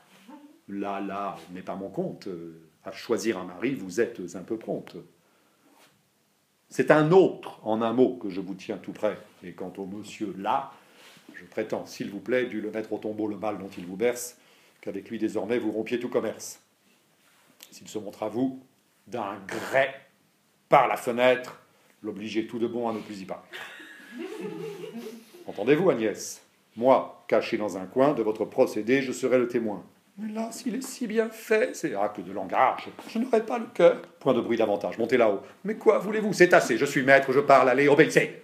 [0.69, 2.29] Là, là, n'est pas mon compte.
[2.85, 4.97] À choisir un mari, vous êtes un peu prompte.
[6.69, 9.17] C'est un autre, en un mot, que je vous tiens tout près.
[9.43, 10.73] Et quant au monsieur là,
[11.35, 13.97] je prétends, s'il vous plaît, dû le mettre au tombeau le mal dont il vous
[13.97, 14.37] berce,
[14.81, 16.61] qu'avec lui désormais vous rompiez tout commerce.
[17.71, 18.63] S'il se montre à vous,
[19.07, 19.89] d'un gré,
[20.69, 21.61] par la fenêtre,
[22.03, 23.49] l'obliger tout de bon à ne plus y parler.
[25.47, 26.43] Entendez-vous, Agnès?
[26.79, 29.83] Moi, caché dans un coin de votre procédé, je serai le témoin.
[30.17, 32.89] Mais là, s'il est si bien fait, c'est acte de langage.
[33.09, 34.01] Je n'aurai pas le cœur.
[34.21, 34.97] Point de bruit davantage.
[34.97, 35.41] Montez là-haut.
[35.65, 36.33] Mais quoi voulez-vous?
[36.33, 36.79] C'est assez.
[36.79, 37.69] Je suis maître, je parle.
[37.69, 38.43] Allez, obéissez.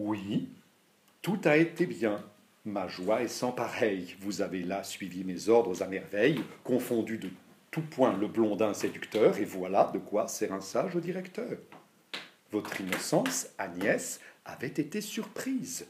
[0.00, 0.48] Oui,
[1.22, 2.24] tout a été bien.
[2.64, 4.16] Ma joie est sans pareil.
[4.20, 7.30] Vous avez là suivi mes ordres à merveille, confondu de
[7.70, 11.58] tout point le blondin séducteur, et voilà de quoi sert un sage directeur.
[12.50, 15.86] Votre innocence, Agnès, avait été surprise.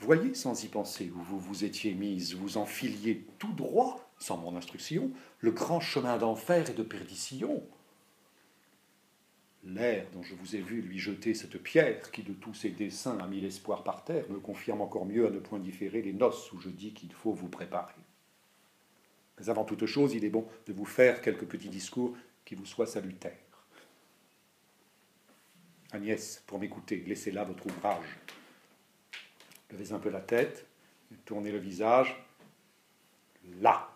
[0.00, 4.56] Voyez sans y penser où vous vous étiez mise, vous enfiliez tout droit, sans mon
[4.56, 7.62] instruction, le grand chemin d'enfer et de perdition.
[10.12, 13.26] Dont je vous ai vu lui jeter cette pierre qui de tous ses desseins a
[13.26, 16.60] mis l'espoir par terre me confirme encore mieux à ne point différer les noces où
[16.60, 17.94] je dis qu'il faut vous préparer.
[19.38, 22.64] Mais avant toute chose, il est bon de vous faire quelques petits discours qui vous
[22.64, 23.32] soient salutaires.
[25.90, 28.06] Agnès, pour m'écouter, laissez là votre ouvrage.
[29.72, 30.64] Levez un peu la tête,
[31.24, 32.16] tournez le visage.
[33.60, 33.90] Là,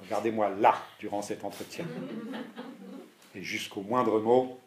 [0.00, 1.86] regardez-moi là durant cet entretien.
[3.36, 4.58] Et jusqu'au moindre mot,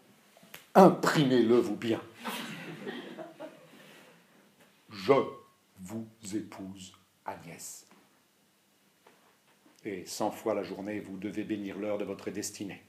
[0.75, 2.01] imprimez-le vous bien.
[4.89, 5.13] Je
[5.79, 6.93] vous épouse,
[7.25, 7.85] Agnès.
[9.83, 12.81] Et cent fois la journée, vous devez bénir l'heure de votre destinée.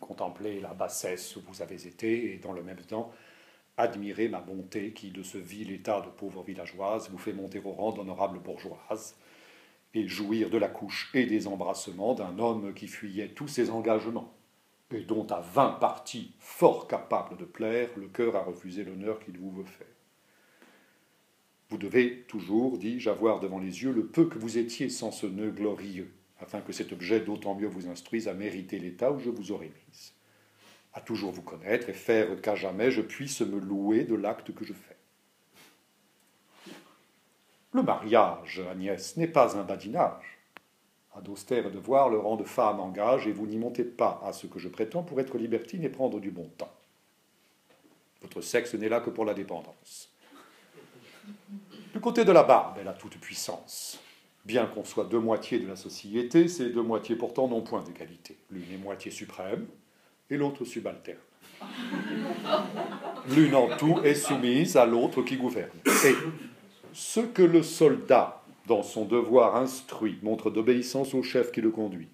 [0.00, 3.12] Contempler la bassesse où vous avez été et dans le même temps,
[3.76, 7.72] admirer ma bonté qui, de ce vil état de pauvre villageoise, vous fait monter au
[7.72, 9.14] rang d'honorable bourgeoise,
[9.94, 14.34] et jouir de la couche et des embrassements d'un homme qui fuyait tous ses engagements
[14.92, 19.38] et dont à vingt parties fort capable de plaire, le cœur a refusé l'honneur qu'il
[19.38, 19.86] vous veut faire.
[21.68, 25.26] Vous devez toujours, dis-je, avoir devant les yeux le peu que vous étiez sans ce
[25.26, 29.30] nœud glorieux, afin que cet objet d'autant mieux vous instruise à mériter l'état où je
[29.30, 30.12] vous aurai mise,
[30.92, 34.64] à toujours vous connaître et faire qu'à jamais je puisse me louer de l'acte que
[34.64, 34.96] je fais.
[37.72, 40.39] Le mariage, Agnès, n'est pas un badinage
[41.12, 44.46] à d'austères devoirs, le rang de femme engage, et vous n'y montez pas à ce
[44.46, 46.72] que je prétends pour être libertine et prendre du bon temps.
[48.22, 50.10] Votre sexe n'est là que pour la dépendance.
[51.92, 53.98] Du côté de la barbe, elle a toute puissance.
[54.44, 58.36] Bien qu'on soit deux moitiés de la société, ces deux moitiés pourtant n'ont point d'égalité.
[58.50, 59.66] L'une est moitié suprême
[60.30, 61.18] et l'autre subalterne.
[63.28, 65.70] L'une en tout est soumise à l'autre qui gouverne.
[66.04, 66.14] Et
[66.92, 68.39] ce que le soldat
[68.70, 72.06] dans son devoir instruit, montre d'obéissance au chef qui le conduit.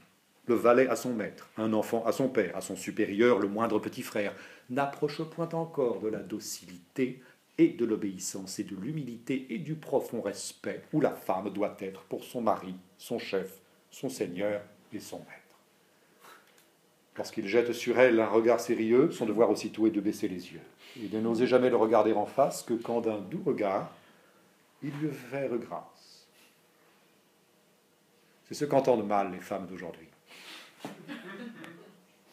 [0.47, 3.79] Le valet à son maître, un enfant à son père, à son supérieur, le moindre
[3.79, 4.35] petit frère,
[4.71, 7.21] n'approche point encore de la docilité
[7.59, 12.05] et de l'obéissance et de l'humilité et du profond respect où la femme doit être
[12.05, 14.63] pour son mari, son chef, son seigneur
[14.95, 15.61] et son maître.
[17.19, 20.65] Lorsqu'il jette sur elle un regard sérieux, son devoir aussitôt est de baisser les yeux
[21.03, 23.93] et de n'oser jamais le regarder en face que quand d'un doux regard,
[24.83, 25.96] il lui fait grâce.
[28.47, 30.07] C'est ce qu'entendent mal les femmes d'aujourd'hui.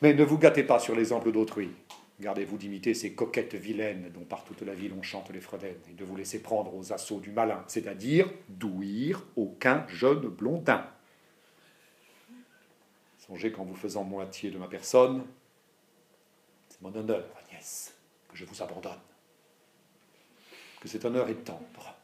[0.02, 1.72] Mais ne vous gâtez pas sur l'exemple d'autrui.
[2.20, 5.94] Gardez-vous d'imiter ces coquettes vilaines dont par toute la ville on chante les fredaines, et
[5.94, 10.86] de vous laisser prendre aux assauts du malin, c'est-à-dire d'ouïr aucun jeune blondin.
[13.18, 15.26] Songez qu'en vous faisant moitié de ma personne,
[16.70, 17.96] c'est mon honneur, Agnès,
[18.30, 19.00] que je vous abandonne.
[20.80, 21.96] Que cet honneur est tendre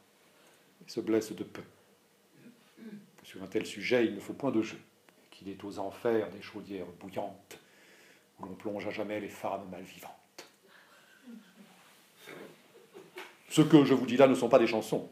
[0.84, 1.62] et se blesse de peu
[3.30, 4.80] sur un tel sujet, il ne faut point de jeu,
[5.30, 7.60] qu'il est aux enfers des chaudières bouillantes,
[8.40, 10.48] où l'on plonge à jamais les femmes malvivantes.
[13.48, 15.08] Ce que je vous dis là ne sont pas des chansons,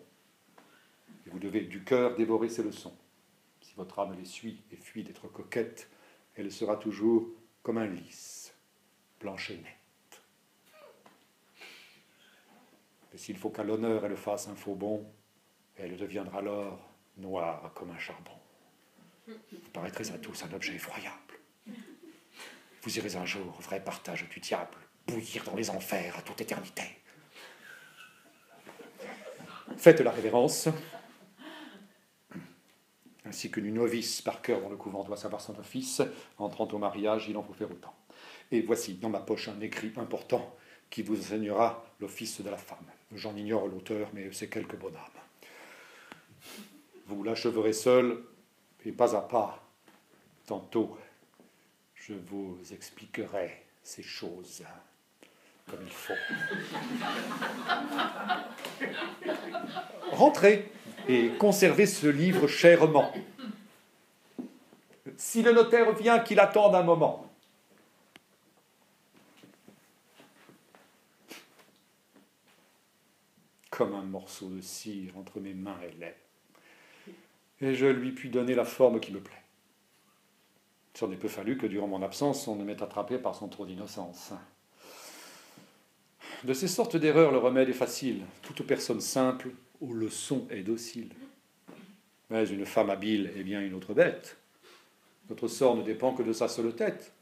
[1.24, 2.96] et vous devez du cœur dévorer ces leçons.
[3.60, 5.88] Si votre âme les suit et fuit d'être coquette,
[6.34, 7.28] elle sera toujours
[7.62, 8.52] comme un lys,
[9.20, 10.22] blanche et nette.
[13.12, 15.06] Mais s'il faut qu'à l'honneur elle fasse un faux bond,
[15.76, 16.87] elle deviendra alors
[17.18, 18.32] noir comme un charbon.
[19.26, 21.34] Vous paraîtrez à tous un objet effroyable.
[22.82, 24.76] Vous irez un jour, vrai partage du diable,
[25.06, 26.84] bouillir dans les enfers à toute éternité.
[29.76, 30.68] Faites la révérence,
[33.28, 36.02] ainsi qu'une novice par cœur dans le couvent doit savoir son office.
[36.38, 37.94] Entrant au mariage, il en faut faire autant.
[38.50, 40.56] Et voici dans ma poche un écrit important
[40.88, 42.86] qui vous enseignera l'office de la femme.
[43.12, 45.27] J'en ignore l'auteur, mais c'est quelque bonne âme.
[47.08, 48.22] Vous l'acheverez seul
[48.84, 49.66] et pas à pas.
[50.46, 50.98] Tantôt,
[51.94, 54.62] je vous expliquerai ces choses
[55.70, 56.12] comme il faut.
[60.12, 60.70] Rentrez
[61.08, 63.10] et conservez ce livre chèrement.
[65.16, 67.26] Si le notaire vient, qu'il attende un moment.
[73.70, 76.27] Comme un morceau de cire entre mes mains et lèvres
[77.60, 79.34] et je lui puis donner la forme qui me plaît.
[81.00, 83.64] Il n'est peu fallu que durant mon absence, on ne m'ait attrapé par son trop
[83.64, 84.32] d'innocence.
[86.44, 88.22] De ces sortes d'erreurs, le remède est facile.
[88.42, 91.10] Toute personne simple aux leçons est docile.
[92.30, 94.36] Mais une femme habile est bien une autre bête.
[95.30, 97.12] Notre sort ne dépend que de sa seule tête.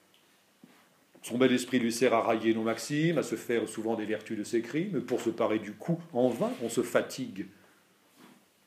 [1.22, 4.38] Son bel esprit lui sert à railler nos maximes, à se faire souvent des vertus
[4.38, 5.01] de ses crimes.
[5.03, 7.46] Pour se parer du coup, en vain, on se fatigue.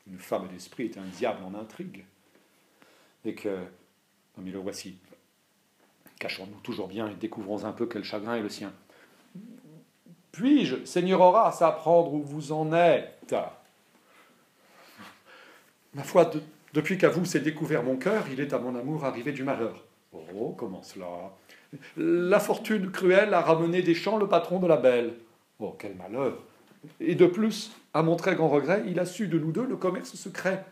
[0.09, 2.05] Une femme d'esprit est un diable en intrigue.
[3.25, 3.57] Et que.
[4.37, 4.97] Mais le voici.
[6.19, 8.73] Cachons-nous toujours bien et découvrons un peu quel chagrin est le sien.
[10.31, 13.35] Puis-je, Seigneur Horace, apprendre où vous en êtes?
[15.93, 16.31] Ma foi,
[16.73, 19.83] depuis qu'à vous s'est découvert mon cœur, il est à mon amour arrivé du malheur.
[20.13, 21.07] Oh, comment cela?
[21.97, 25.13] La fortune cruelle a ramené des champs le patron de la belle.
[25.59, 26.37] Oh, quel malheur
[26.99, 29.75] Et de plus, à mon très grand regret, il a su de nous deux le
[29.75, 30.65] commerce secret.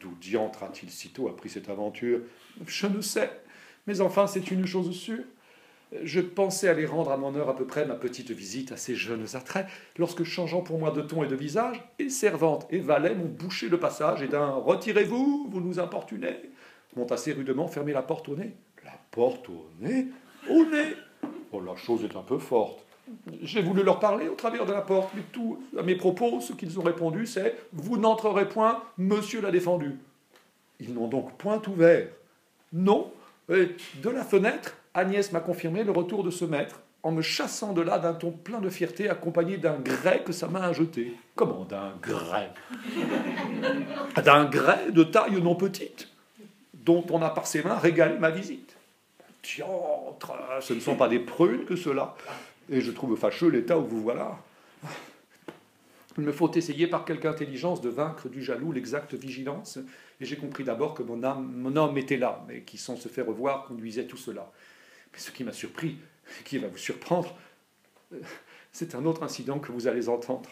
[0.00, 2.20] D'où diantre a-t-il sitôt appris cette aventure?
[2.66, 3.30] Je ne sais,
[3.86, 5.24] mais enfin c'est une chose sûre.
[6.02, 8.94] Je pensais aller rendre à mon heure à peu près ma petite visite à ces
[8.94, 13.14] jeunes attraits, lorsque, changeant pour moi de ton et de visage, et servante et valet
[13.14, 16.36] m'ont bouché le passage, et d'un Retirez-vous, vous nous importunez
[16.96, 18.54] m'ont assez rudement fermé la porte au nez.
[18.84, 20.06] La porte au nez?
[20.48, 20.94] Au nez
[21.52, 22.84] Oh, la chose est un peu forte.
[23.42, 26.52] J'ai voulu leur parler au travers de la porte, mais tout à mes propos, ce
[26.52, 29.96] qu'ils ont répondu, c'est Vous n'entrerez point, monsieur l'a défendu.
[30.80, 32.08] Ils n'ont donc point ouvert.
[32.72, 33.10] Non,
[33.50, 37.72] et de la fenêtre, Agnès m'a confirmé le retour de ce maître, en me chassant
[37.72, 41.14] de là d'un ton plein de fierté, accompagné d'un grès que sa main a jeté.
[41.34, 42.50] Comment d'un grès?
[44.22, 46.08] D'un grès de taille non petite,
[46.74, 48.76] dont on a par ses mains régalé ma visite.
[49.42, 52.14] Diantre, ce ne sont pas des prunes que cela.
[52.70, 54.38] Et je trouve fâcheux l'état où vous voilà.
[56.16, 59.78] Il me faut essayer par quelque intelligence de vaincre du jaloux l'exacte vigilance.
[60.20, 63.08] Et j'ai compris d'abord que mon, âme, mon homme était là, mais qui, sans se
[63.08, 64.50] faire revoir, conduisait tout cela.
[65.12, 65.98] Mais ce qui m'a surpris,
[66.44, 67.36] qui va vous surprendre,
[68.72, 70.50] c'est un autre incident que vous allez entendre.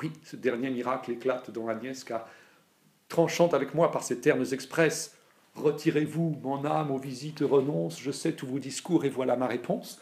[0.00, 2.26] Oui, ce dernier miracle éclate dans Agnès, car,
[3.08, 5.16] tranchant avec moi par ces termes express,
[5.56, 10.00] Retirez-vous, mon âme, aux visites renonce, je sais tous vos discours et voilà ma réponse.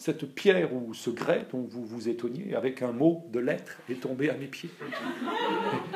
[0.00, 4.00] Cette pierre ou ce grès dont vous vous étonniez, avec un mot de lettre, est
[4.00, 4.70] tombé à mes pieds.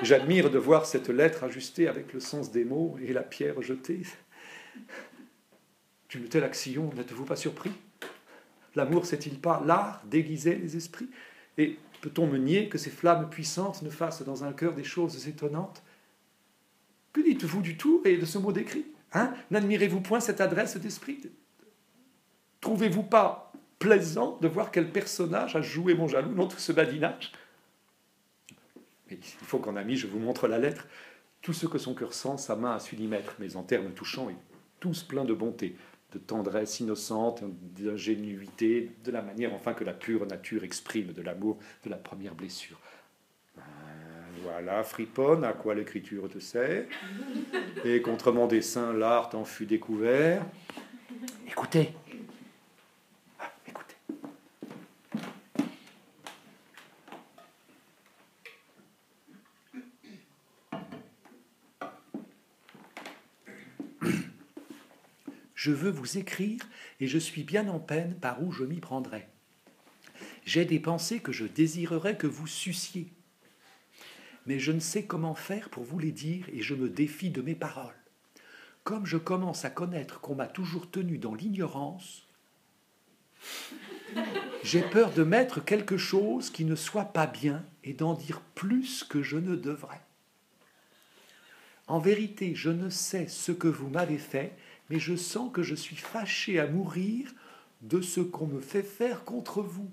[0.02, 4.02] J'admire de voir cette lettre ajustée avec le sens des mots et la pierre jetée.
[6.10, 7.70] D'une telle action, n'êtes-vous pas surpris?
[8.74, 11.08] L'amour, c'est-il pas l'art d'aiguiser les esprits?
[11.56, 15.28] Et peut-on me nier que ces flammes puissantes ne fassent dans un cœur des choses
[15.28, 15.82] étonnantes?
[17.14, 18.84] Que dites-vous du tout et de ce mot d'écrit?
[19.14, 19.32] Hein?
[19.50, 21.22] N'admirez-vous point cette adresse d'esprit?
[22.60, 23.43] Trouvez-vous pas
[23.84, 27.32] plaisant de voir quel personnage a joué mon jaloux dans tout ce badinage
[29.10, 30.86] Il faut qu'en ami, je vous montre la lettre.
[31.42, 33.92] Tout ce que son cœur sent, sa main a su y mettre, mais en termes
[33.92, 34.36] touchants et
[34.80, 35.76] tous pleins de bonté
[36.14, 37.42] de tendresse innocente,
[37.76, 42.34] d'ingénuité, de la manière enfin que la pure nature exprime de l'amour de la première
[42.34, 42.78] blessure.
[43.56, 43.62] Ben,
[44.44, 46.86] voilà, friponne, à quoi l'écriture te sert
[47.84, 50.46] Et contre mon dessin, l'art en fut découvert.
[51.48, 51.92] Écoutez,
[65.64, 66.60] Je veux vous écrire
[67.00, 69.26] et je suis bien en peine par où je m'y prendrai.
[70.44, 73.08] J'ai des pensées que je désirerais que vous sussiez,
[74.44, 77.40] mais je ne sais comment faire pour vous les dire et je me défie de
[77.40, 77.94] mes paroles.
[78.82, 82.26] Comme je commence à connaître qu'on m'a toujours tenu dans l'ignorance,
[84.62, 89.02] j'ai peur de mettre quelque chose qui ne soit pas bien et d'en dire plus
[89.02, 90.02] que je ne devrais.
[91.86, 94.54] En vérité, je ne sais ce que vous m'avez fait
[94.90, 97.34] mais je sens que je suis fâché à mourir
[97.82, 99.90] de ce qu'on me fait faire contre vous,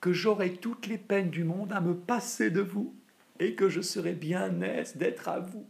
[0.00, 2.94] que j'aurai toutes les peines du monde à me passer de vous,
[3.38, 5.66] et que je serai bien aise d'être à vous.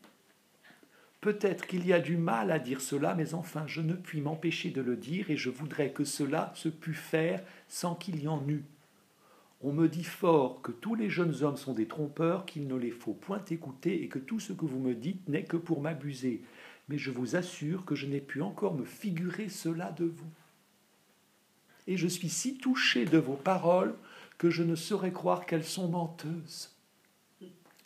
[1.21, 4.71] Peut-être qu'il y a du mal à dire cela, mais enfin je ne puis m'empêcher
[4.71, 8.47] de le dire, et je voudrais que cela se pût faire sans qu'il y en
[8.49, 8.65] eût.
[9.61, 12.91] On me dit fort que tous les jeunes hommes sont des trompeurs, qu'il ne les
[12.91, 16.43] faut point écouter, et que tout ce que vous me dites n'est que pour m'abuser
[16.89, 20.31] mais je vous assure que je n'ai pu encore me figurer cela de vous.
[21.87, 23.95] Et je suis si touché de vos paroles
[24.39, 26.71] que je ne saurais croire qu'elles sont menteuses.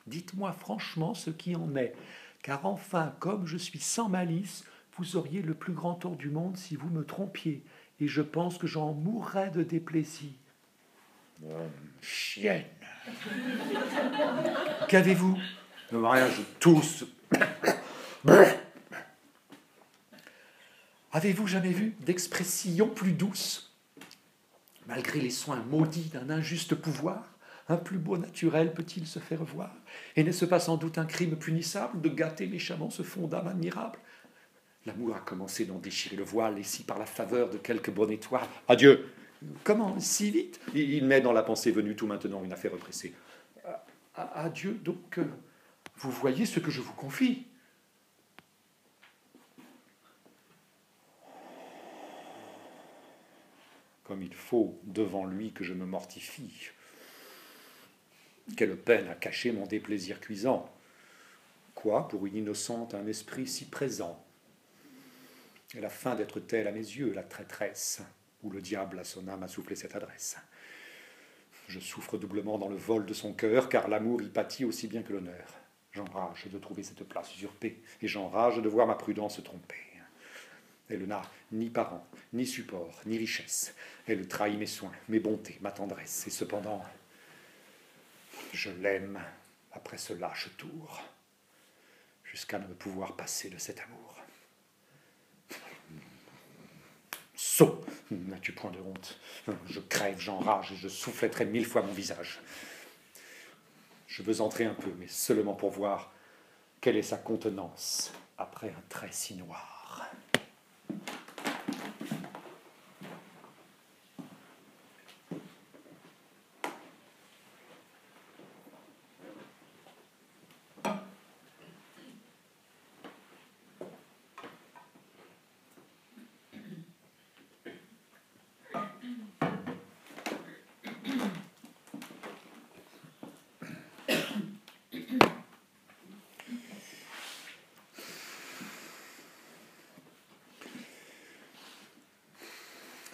[0.07, 1.95] Dites-moi franchement ce qui en est,
[2.43, 4.65] car enfin, comme je suis sans malice,
[4.97, 7.63] vous auriez le plus grand tort du monde si vous me trompiez,
[8.01, 10.31] et je pense que j'en mourrais de déplaisir.
[12.01, 12.65] chienne
[14.89, 15.39] Qu'avez-vous?
[15.93, 17.05] Le mariage, tous.
[21.17, 23.75] Avez-vous jamais vu d'expression plus douce
[24.87, 27.39] Malgré les soins maudits d'un injuste pouvoir,
[27.71, 29.75] un plus beau naturel peut-il se faire voir?
[30.15, 33.99] Et n'est-ce pas sans doute un crime punissable de gâter méchamment ce fond d'âme admirable?
[34.85, 38.13] L'amour a commencé d'en déchirer le voile, et si par la faveur de quelques bonnes
[38.13, 38.47] étoiles.
[38.69, 39.07] Adieu
[39.65, 40.61] Comment Si vite?
[40.75, 43.15] Il met dans la pensée venue tout maintenant une affaire repressée.
[44.15, 45.25] Adieu, donc, euh,
[45.97, 47.47] vous voyez ce que je vous confie.
[54.07, 56.69] Comme il faut devant lui que je me mortifie.
[58.57, 60.73] Quelle peine à cacher mon déplaisir cuisant.
[61.75, 64.25] Quoi, pour une innocente, un esprit si présent?
[65.75, 68.01] Elle a faim d'être telle à mes yeux, la traîtresse,
[68.45, 70.37] où le diable à son âme a soufflé cette adresse.
[71.67, 75.03] Je souffre doublement dans le vol de son cœur, car l'amour y pâtit aussi bien
[75.03, 75.49] que l'honneur.
[75.91, 79.86] J'enrage de trouver cette place usurpée, et j'enrage de voir ma prudence trompée.
[80.89, 81.23] Elle n'a
[81.53, 83.75] ni parents, ni support, ni richesse.
[84.07, 86.85] Elle trahit mes soins, mes bontés, ma tendresse, et cependant,
[88.53, 89.21] je l'aime
[89.73, 91.03] après ce lâche tour,
[92.25, 94.21] jusqu'à ne pouvoir passer de cet amour.
[97.35, 99.19] Sot N'as-tu point de honte?
[99.69, 102.41] Je crève, j'enrage et je souffletterai mille fois mon visage.
[104.07, 106.13] Je veux entrer un peu, mais seulement pour voir
[106.81, 110.09] quelle est sa contenance après un trait si noir.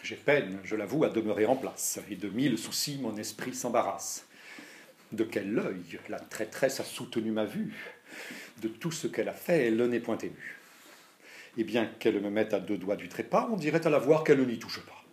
[0.03, 4.27] J'ai peine, je l'avoue, à demeurer en place, et de mille soucis mon esprit s'embarrasse.
[5.13, 7.75] De quel œil la traîtresse a soutenu ma vue?
[8.61, 10.59] De tout ce qu'elle a fait, elle n'est point émue.
[11.57, 14.25] Et bien qu'elle me mette à deux doigts du trépas, on dirait à la voir
[14.25, 15.05] qu'elle n'y touche pas.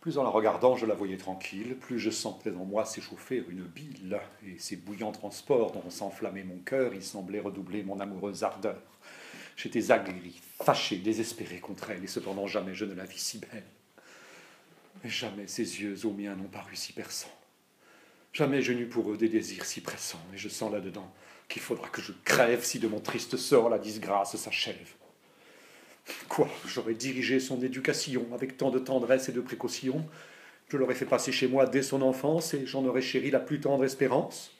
[0.00, 3.62] Plus en la regardant, je la voyais tranquille, plus je sentais en moi s'échauffer une
[3.62, 8.82] bile, et ces bouillants transports dont s'enflammait mon cœur, y semblaient redoubler mon amoureuse ardeur.
[9.56, 13.64] J'étais aguerri, fâché, désespéré contre elle, et cependant jamais je ne la vis si belle.
[15.02, 17.28] Mais jamais ses yeux aux miens n'ont paru si perçants.
[18.32, 21.10] Jamais je n'eus pour eux des désirs si pressants, et je sens là-dedans
[21.48, 24.94] qu'il faudra que je crève si de mon triste sort la disgrâce s'achève.
[26.28, 30.06] Quoi J'aurais dirigé son éducation avec tant de tendresse et de précaution?
[30.68, 33.60] Je l'aurais fait passer chez moi dès son enfance, et j'en aurais chéri la plus
[33.60, 34.52] tendre espérance?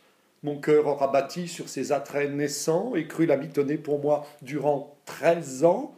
[0.42, 4.96] Mon cœur aura bâti sur ses attraits naissants et cru la mitonner pour moi durant
[5.04, 5.94] treize ans,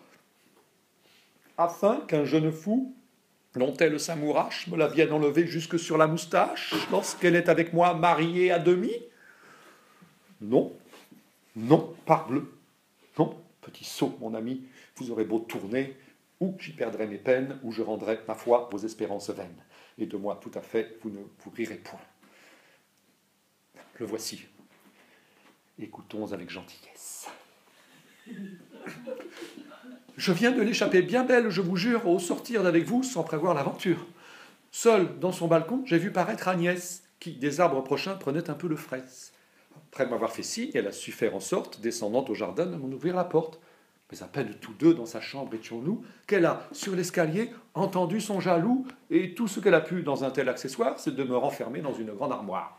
[1.58, 2.94] afin qu'un jeune fou
[3.54, 7.94] dont elle s'amourache me la vienne enlever jusque sur la moustache lorsqu'elle est avec moi
[7.94, 8.92] mariée à demi
[10.40, 10.72] Non,
[11.56, 12.52] non, parbleu,
[13.18, 14.62] non, petit sot, mon ami,
[14.96, 15.96] vous aurez beau tourner,
[16.38, 19.62] ou j'y perdrai mes peines, ou je rendrai, ma foi, vos espérances vaines.
[19.98, 22.00] Et de moi, tout à fait, vous ne vous rirez point.
[23.98, 24.46] Le voici.
[25.78, 27.28] Écoutons avec gentillesse.
[30.20, 33.54] Je viens de l'échapper bien belle, je vous jure, au sortir d'avec vous sans prévoir
[33.54, 34.04] l'aventure.
[34.70, 38.68] Seul, dans son balcon, j'ai vu paraître Agnès, qui, des arbres prochains, prenait un peu
[38.68, 39.32] de fraise.
[39.90, 42.88] Après m'avoir fait signe, elle a su faire en sorte, descendant au jardin, de m'en
[42.88, 43.60] ouvrir la porte.
[44.12, 48.40] Mais à peine tous deux dans sa chambre étions-nous, qu'elle a, sur l'escalier, entendu son
[48.40, 51.80] jaloux, et tout ce qu'elle a pu dans un tel accessoire, c'est de me renfermer
[51.80, 52.78] dans une grande armoire.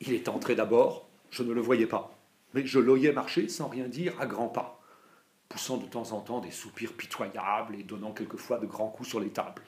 [0.00, 2.18] Il est entré d'abord, je ne le voyais pas,
[2.54, 4.80] mais je l'oyais marcher sans rien dire à grands pas
[5.48, 9.20] poussant de temps en temps des soupirs pitoyables et donnant quelquefois de grands coups sur
[9.20, 9.62] les tables.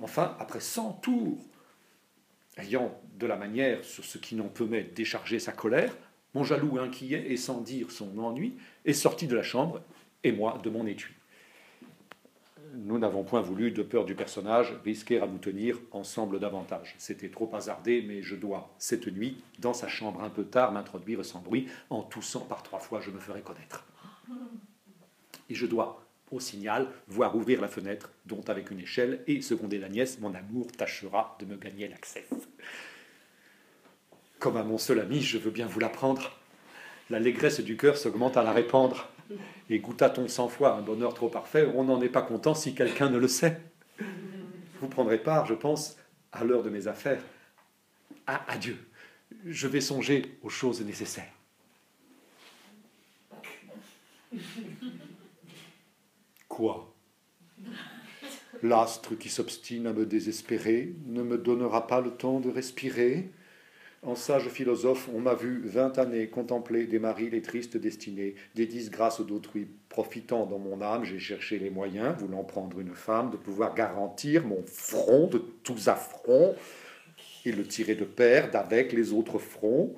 [0.00, 1.38] Enfin, après cent tours,
[2.58, 5.94] ayant de la manière sur ce qui n'en peut mettre décharger sa colère,
[6.34, 9.80] mon jaloux inquiet et sans dire son ennui est sorti de la chambre
[10.24, 11.14] et moi de mon étui.
[12.76, 16.96] Nous n'avons point voulu, de peur du personnage, risquer à nous tenir ensemble davantage.
[16.98, 21.24] C'était trop hasardé, mais je dois, cette nuit, dans sa chambre un peu tard, m'introduire
[21.24, 21.68] sans bruit.
[21.88, 23.84] En toussant par trois fois, je me ferai connaître
[25.50, 29.78] et je dois, au signal, voir ouvrir la fenêtre, dont avec une échelle, et seconder
[29.78, 32.26] la nièce, mon amour tâchera de me gagner l'accès.
[34.38, 36.32] Comme à mon seul ami, je veux bien vous l'apprendre.
[37.10, 39.08] L'allégresse du cœur s'augmente à la répandre.
[39.70, 43.08] Et goûta-t-on cent fois un bonheur trop parfait, on n'en est pas content si quelqu'un
[43.08, 43.60] ne le sait.
[44.80, 45.96] Vous prendrez part, je pense,
[46.32, 47.22] à l'heure de mes affaires.
[48.26, 48.76] Ah, adieu.
[49.46, 51.32] Je vais songer aux choses nécessaires.
[56.54, 56.94] Quoi?
[58.62, 63.32] L'astre qui s'obstine à me désespérer ne me donnera pas le temps de respirer
[64.04, 68.66] En sage philosophe, on m'a vu vingt années contempler des maris les tristes destinées, des
[68.66, 69.66] disgrâces d'autrui.
[69.88, 74.46] Profitant dans mon âme, j'ai cherché les moyens, voulant prendre une femme, de pouvoir garantir
[74.46, 76.54] mon front de tous affronts
[77.44, 79.92] et le tirer de pair d'avec les autres fronts.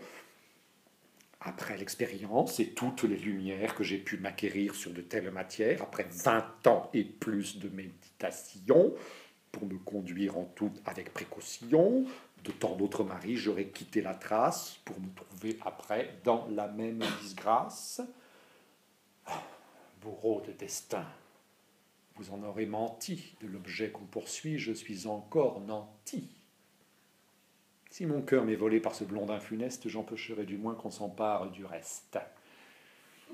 [1.49, 6.09] Après l'expérience et toutes les lumières que j'ai pu m'acquérir sur de telles matières, après
[6.11, 8.92] vingt ans et plus de méditation,
[9.53, 12.05] pour me conduire en tout avec précaution,
[12.42, 17.05] de tant d'autres maris, j'aurais quitté la trace pour me trouver après dans la même
[17.22, 18.03] disgrâce.
[20.03, 21.07] Bourreau de destin,
[22.16, 26.28] vous en aurez menti de l'objet qu'on poursuit, je suis encore nanti.
[27.91, 31.64] Si mon cœur m'est volé par ce blondin funeste, j'empêcherai du moins qu'on s'empare du
[31.64, 32.18] reste.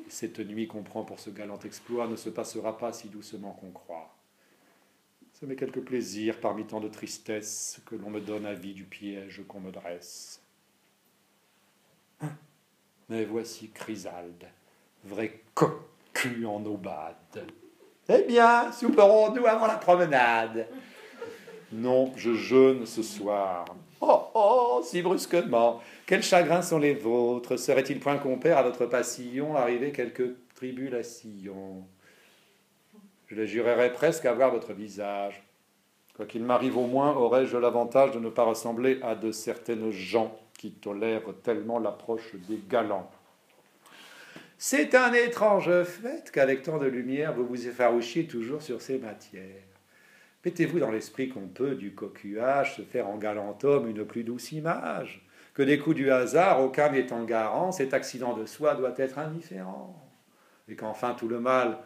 [0.08, 3.70] Cette nuit qu'on prend pour ce galant exploit ne se passera pas si doucement qu'on
[3.70, 4.14] croit.
[5.32, 9.42] Ce m'est quelque plaisir parmi tant de tristesse que l'on me donne avis du piège
[9.48, 10.40] qu'on me dresse.
[13.08, 14.46] Mais voici Chrysalde,
[15.04, 17.46] vrai cocu en aubade.
[18.08, 20.68] Eh bien, souperons-nous avant la promenade
[21.72, 23.64] Non, je jeûne ce soir.
[24.04, 29.56] Oh, oh, si brusquement Quels chagrins sont les vôtres Serait-il point compère à votre passion
[29.56, 31.84] arriver quelque tribulation?
[33.28, 35.40] Je le jurerais presque à voir votre visage.
[36.16, 40.36] Quoi qu'il m'arrive au moins, aurais-je l'avantage de ne pas ressembler à de certaines gens
[40.58, 43.08] qui tolèrent tellement l'approche des galants?
[44.58, 49.71] C'est un étrange fait qu'avec tant de lumière, vous vous effarouchiez toujours sur ces matières.
[50.44, 54.52] Mettez-vous dans l'esprit qu'on peut, du cocuage, se faire en galant homme une plus douce
[54.52, 55.24] image,
[55.54, 59.96] que des coups du hasard, aucun n'étant garant, cet accident de soi doit être indifférent,
[60.68, 61.78] et qu'enfin tout le mal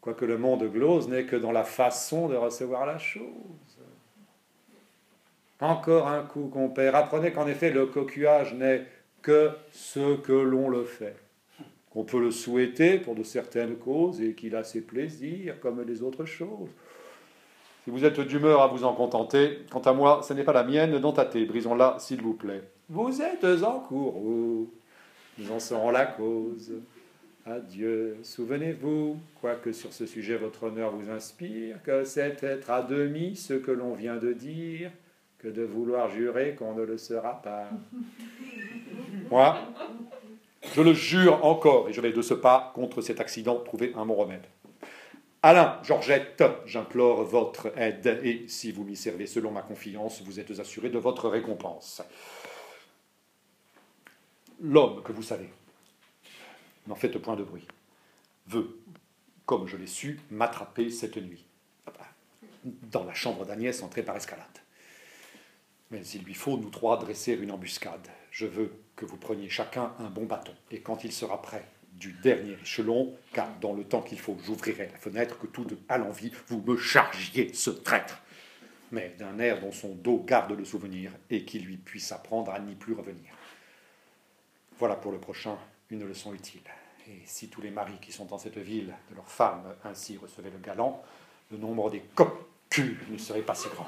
[0.00, 3.26] quoique le monde glose n'est que dans la façon de recevoir la chose.
[5.60, 6.96] Encore un coup, compère.
[6.96, 8.86] Apprenez qu'en effet, le cocuage n'est
[9.20, 11.16] que ce que l'on le fait.
[11.90, 16.02] Qu'on peut le souhaiter pour de certaines causes et qu'il a ses plaisirs comme les
[16.02, 16.70] autres choses.
[17.90, 20.62] Si vous êtes d'humeur à vous en contenter, quant à moi, ce n'est pas la
[20.62, 22.62] mienne, non tâtez, brisons-la, s'il vous plaît.
[22.88, 24.14] Vous êtes en cours,
[25.36, 26.72] nous en serons la cause.
[27.44, 28.18] Adieu.
[28.22, 33.54] Souvenez-vous, quoique sur ce sujet votre honneur vous inspire, que c'est être à demi ce
[33.54, 34.92] que l'on vient de dire,
[35.38, 37.70] que de vouloir jurer qu'on ne le sera pas.
[39.32, 39.58] Moi,
[40.76, 44.06] je le jure encore, et je vais de ce pas, contre cet accident, trouver un
[44.06, 44.46] bon remède.
[45.42, 50.58] Alain, Georgette, j'implore votre aide, et si vous m'y servez selon ma confiance, vous êtes
[50.60, 52.02] assuré de votre récompense.
[54.60, 55.48] L'homme que vous savez,
[56.86, 57.66] n'en faites point de bruit,
[58.48, 58.78] veut,
[59.46, 61.46] comme je l'ai su, m'attraper cette nuit,
[62.64, 64.46] dans la chambre d'Agnès entrée par escalade.
[65.90, 68.08] Mais il lui faut, nous trois, dresser une embuscade.
[68.30, 72.12] Je veux que vous preniez chacun un bon bâton, et quand il sera prêt, du
[72.12, 76.32] dernier échelon, car dans le temps qu'il faut, j'ouvrirai la fenêtre, que tout à l'envie,
[76.48, 78.22] vous me chargiez ce traître,
[78.90, 82.58] mais d'un air dont son dos garde le souvenir, et qui lui puisse apprendre à
[82.58, 83.34] n'y plus revenir.
[84.78, 85.58] Voilà pour le prochain
[85.90, 86.62] une leçon utile.
[87.08, 90.50] Et si tous les maris qui sont dans cette ville de leurs femmes ainsi recevaient
[90.50, 91.02] le galant,
[91.50, 93.86] le nombre des cocus ne serait pas si grand.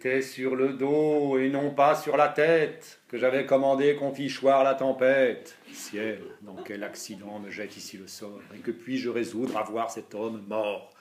[0.00, 4.28] C'était sur le dos et non pas sur la tête que j'avais commandé qu'on fit
[4.28, 5.58] choir la tempête.
[5.72, 9.90] Ciel, dans quel accident me jette ici le sort Et que puis-je résoudre à voir
[9.90, 10.94] cet homme mort?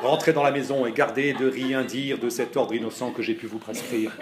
[0.00, 3.34] Rentrez dans la maison et gardez de rien dire de cet ordre innocent que j'ai
[3.34, 4.16] pu vous prescrire.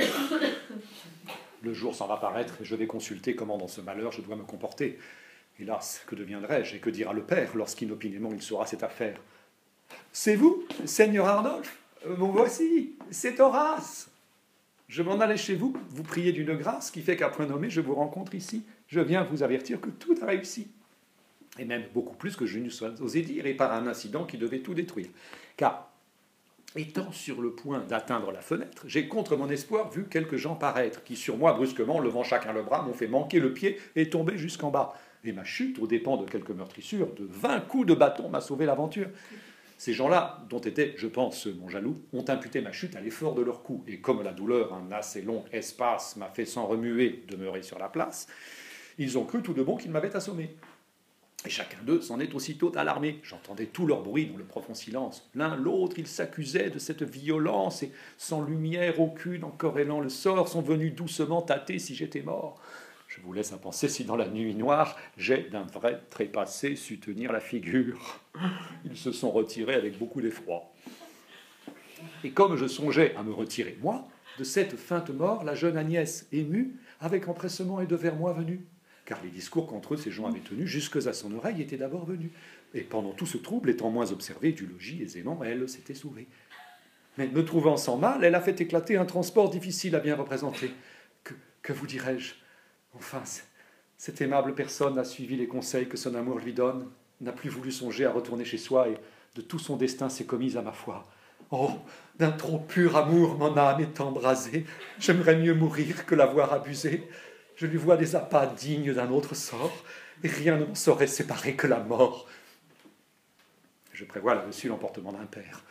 [1.62, 4.34] Le jour s'en va paraître et je vais consulter comment dans ce malheur je dois
[4.34, 4.98] me comporter.
[5.60, 9.20] Hélas, que deviendrai-je et que dira le père lorsqu'inopinément il saura cette affaire?
[10.10, 11.78] C'est vous, Seigneur Arnolphe?
[12.06, 14.10] Euh, vous voici, c'est Horace.
[14.88, 17.94] Je m'en allais chez vous, vous prier d'une grâce qui fait qu'après nommé, je vous
[17.94, 18.62] rencontre ici.
[18.86, 20.68] Je viens vous avertir que tout a réussi.
[21.58, 24.38] Et même beaucoup plus que je ne sois osé dire, et par un incident qui
[24.38, 25.08] devait tout détruire.
[25.56, 25.90] Car,
[26.74, 31.02] étant sur le point d'atteindre la fenêtre, j'ai contre mon espoir vu quelques gens paraître,
[31.02, 34.38] qui sur moi, brusquement, levant chacun le bras, m'ont fait manquer le pied et tomber
[34.38, 34.94] jusqu'en bas.
[35.24, 38.64] Et ma chute, aux dépens de quelques meurtrissures, de vingt coups de bâton, m'a sauvé
[38.64, 39.08] l'aventure.
[39.78, 43.42] Ces gens-là, dont était, je pense, mon jaloux, ont imputé ma chute à l'effort de
[43.42, 43.84] leur coup.
[43.86, 47.88] Et comme la douleur, un assez long espace, m'a fait sans remuer demeurer sur la
[47.88, 48.26] place,
[48.98, 50.56] ils ont cru tout de bon qu'ils m'avaient assommé.
[51.46, 53.20] Et chacun d'eux s'en est aussitôt alarmé.
[53.22, 55.30] J'entendais tout leur bruit dans le profond silence.
[55.36, 60.48] L'un l'autre, ils s'accusaient de cette violence, et sans lumière aucune, en querellant le sort,
[60.48, 62.60] sont venus doucement tâter si j'étais mort.
[63.18, 67.00] Je vous laisse à penser si dans la nuit noire, j'ai d'un vrai trépassé su
[67.00, 68.20] tenir la figure.
[68.84, 70.72] Ils se sont retirés avec beaucoup d'effroi.
[72.22, 74.06] Et comme je songeais à me retirer, moi,
[74.38, 78.66] de cette feinte mort, la jeune Agnès, émue, avec empressement et de vers moi venue
[79.04, 82.04] car les discours qu'entre eux ces gens avaient tenus jusque à son oreille étaient d'abord
[82.04, 82.30] venus.
[82.74, 86.26] Et pendant tout ce trouble, étant moins observée du logis aisément, elle s'était sauvée.
[87.16, 90.72] Mais me trouvant sans mal, elle a fait éclater un transport difficile à bien représenter.
[91.24, 92.34] Que, que vous dirais-je?
[92.98, 93.22] Enfin,
[93.96, 96.90] cette aimable personne a suivi les conseils que son amour lui donne,
[97.20, 98.98] n'a plus voulu songer à retourner chez soi et
[99.36, 101.06] de tout son destin s'est commise à ma foi.
[101.50, 101.70] Oh,
[102.18, 104.66] d'un trop pur amour mon âme est embrasée.
[104.98, 107.08] J'aimerais mieux mourir que l'avoir abusée.
[107.56, 109.84] Je lui vois des appâts dignes d'un autre sort,
[110.22, 112.28] et rien ne m'en saurait séparer que la mort.
[113.92, 115.62] Je prévois là-dessus l'emportement d'un père.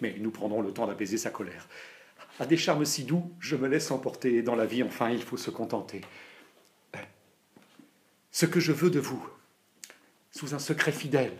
[0.00, 1.66] Mais nous prendrons le temps d'apaiser sa colère.
[2.38, 5.22] À des charmes si doux, je me laisse emporter, et dans la vie, enfin, il
[5.22, 6.00] faut se contenter.
[8.42, 9.24] Ce que je veux de vous,
[10.32, 11.36] sous un secret fidèle,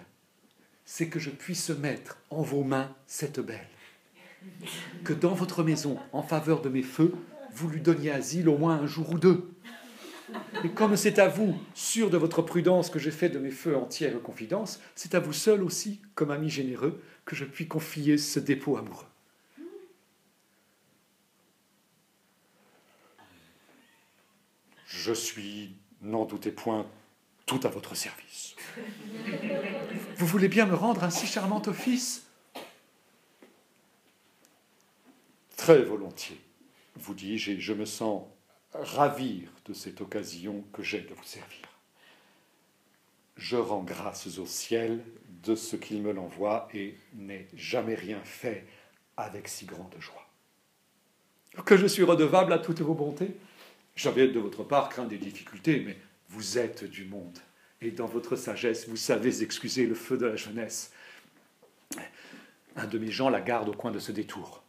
[0.84, 3.66] c'est que je puisse mettre en vos mains cette belle.
[5.02, 7.12] Que dans votre maison, en faveur de mes feux,
[7.54, 9.50] vous lui donniez asile au moins un jour ou deux.
[10.62, 13.76] Et comme c'est à vous, sûr de votre prudence, que j'ai fait de mes feux
[13.76, 18.38] entières confidence, c'est à vous seul aussi, comme ami généreux, que je puis confier ce
[18.38, 19.06] dépôt amoureux.
[24.86, 26.86] Je suis, n'en doutez point,
[27.46, 28.54] tout à votre service.
[30.16, 32.26] Vous voulez bien me rendre un si charmant office?
[35.56, 36.40] Très volontiers,
[36.96, 38.24] vous dis-je, et je me sens
[38.72, 41.68] ravir de cette occasion que j'ai de vous servir.
[43.36, 45.04] Je rends grâces au ciel
[45.44, 48.66] de ce qu'il me l'envoie et n'ai jamais rien fait
[49.16, 50.26] avec si grande joie.
[51.64, 53.36] Que je suis redevable à toutes vos bontés?
[53.94, 55.96] J'avais de votre part craint des difficultés, mais
[56.28, 57.38] vous êtes du monde,
[57.80, 60.92] et dans votre sagesse, vous savez excuser le feu de la jeunesse.
[62.76, 64.62] Un de mes gens la garde au coin de ce détour.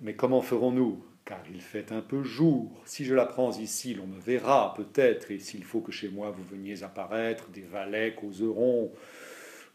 [0.00, 1.04] Mais comment ferons-nous?
[1.24, 2.82] Car il fait un peu jour.
[2.86, 6.30] Si je la prends ici, l'on me verra peut-être, et s'il faut que chez moi
[6.30, 8.92] vous veniez apparaître, des valets causeront.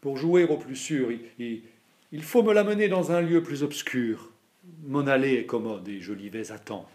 [0.00, 4.32] Pour jouer au plus sûr, il, faut me l'amener dans un lieu plus obscur.
[4.84, 6.88] Mon allée est commode et je l'y vais attendre.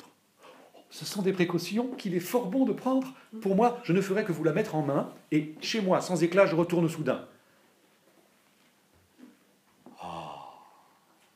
[0.89, 3.13] Ce sont des précautions qu'il est fort bon de prendre.
[3.41, 6.21] Pour moi, je ne ferai que vous la mettre en main, et chez moi, sans
[6.21, 7.27] éclat, je retourne soudain.
[10.01, 10.49] Ah,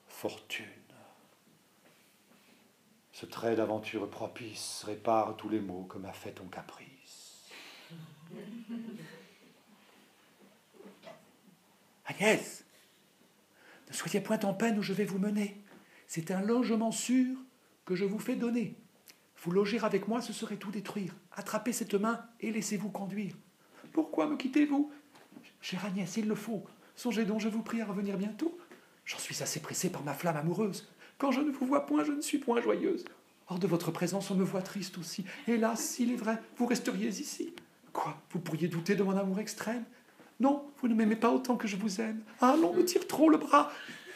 [0.09, 0.65] fortune.
[3.13, 7.49] Ce trait d'aventure propice répare tous les maux que m'a fait ton caprice.
[12.05, 12.65] Agnès,
[13.87, 15.63] ne soyez point en peine où je vais vous mener.
[16.07, 17.37] C'est un logement sûr
[17.85, 18.75] que je vous fais donner.
[19.43, 21.15] Vous loger avec moi, ce serait tout détruire.
[21.31, 23.35] Attrapez cette main et laissez-vous conduire.
[23.93, 24.91] Pourquoi me quittez-vous?
[25.61, 26.63] Chère Agnès, il le faut.
[26.95, 28.57] Songez donc, je vous prie, à revenir bientôt.
[29.05, 30.87] J'en suis assez pressé par ma flamme amoureuse.
[31.17, 33.05] Quand je ne vous vois point, je ne suis point joyeuse.
[33.47, 35.25] Hors de votre présence, on me voit triste aussi.
[35.47, 37.53] Hélas, s'il est vrai, vous resteriez ici.
[37.93, 39.83] Quoi Vous pourriez douter de mon amour extrême?
[40.39, 42.21] Non, vous ne m'aimez pas autant que je vous aime.
[42.41, 43.71] Ah, me tire trop le bras.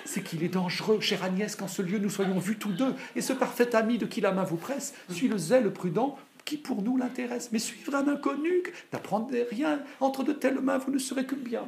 [0.05, 3.21] C'est qu'il est dangereux, chère Agnès, qu'en ce lieu nous soyons vus tous deux, et
[3.21, 6.81] ce parfait ami de qui la main vous presse suit le zèle prudent qui pour
[6.81, 7.49] nous l'intéresse.
[7.51, 11.67] Mais suivre un inconnu, n'apprendre rien, entre de telles mains, vous ne serez que bien.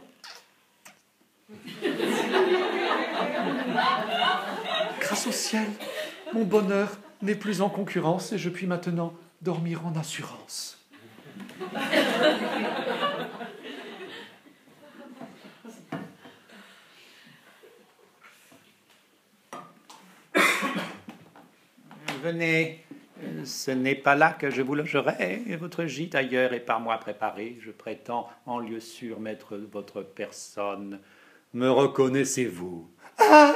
[5.00, 5.68] Grâce au ciel,
[6.34, 10.78] mon bonheur n'est plus en concurrence et je puis maintenant dormir en assurance.
[22.22, 22.84] Venez,
[23.46, 25.42] ce n'est pas là que je vous logerai.
[25.60, 27.58] Votre gîte ailleurs est par moi préparé.
[27.62, 31.00] Je prétends en lieu sûr mettre votre personne.
[31.56, 32.88] Me reconnaissez-vous?
[33.18, 33.56] Ah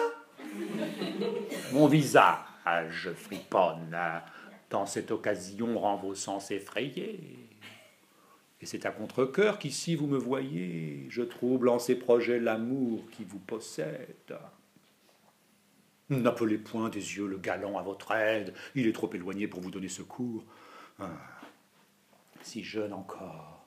[1.74, 3.96] Mon visage friponne.
[4.72, 7.20] Dans cette occasion rend vos sens effrayés.
[8.62, 11.06] Et c'est à contre-coeur qu'ici vous me voyez.
[11.10, 14.36] Je trouble en ces projets l'amour qui vous possède.
[16.10, 19.72] N'appelez point des yeux le galant à votre aide, il est trop éloigné pour vous
[19.72, 20.44] donner secours.
[21.00, 21.10] Ah,
[22.44, 23.66] si jeune encore,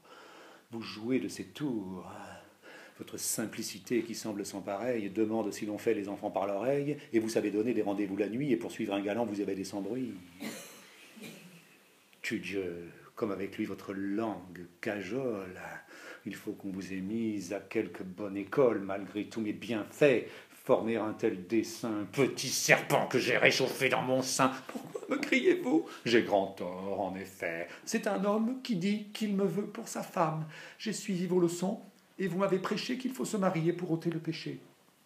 [0.71, 2.11] vous jouez de ces tours.
[2.99, 7.19] Votre simplicité qui semble sans pareil demande si l'on fait les enfants par l'oreille, et
[7.19, 9.65] vous savez donner des rendez-vous la nuit, et pour suivre un galant, vous avez des
[9.65, 10.15] sans bruit.
[12.23, 15.61] Tu Dieu, comme avec lui votre langue cajole.
[16.27, 20.27] Il faut qu'on vous ait mise à quelque bonne école, malgré tous mes bienfaits.
[20.69, 24.53] Former un tel dessin, petit serpent que j'ai réchauffé dans mon sein.
[24.67, 25.87] Pourquoi me criez-vous?
[26.05, 27.69] J'ai grand tort, en effet.
[27.87, 30.45] C'est un homme qui dit qu'il me veut pour sa femme.
[30.79, 31.81] J'ai suivi vos leçons,
[32.19, 34.61] et vous m'avez prêché qu'il faut se marier pour ôter le péché.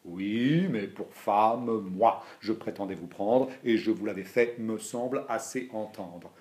[0.04, 4.78] Oui, mais pour femme, moi, je prétendais vous prendre, et je vous l'avais fait, me
[4.78, 6.32] semble, assez entendre.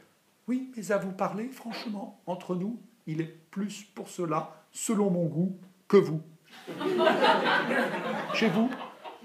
[0.48, 5.28] Oui, mais à vous parler, franchement, entre nous, il est plus pour cela, selon mon
[5.28, 6.24] goût, que vous.
[8.34, 8.70] Chez vous,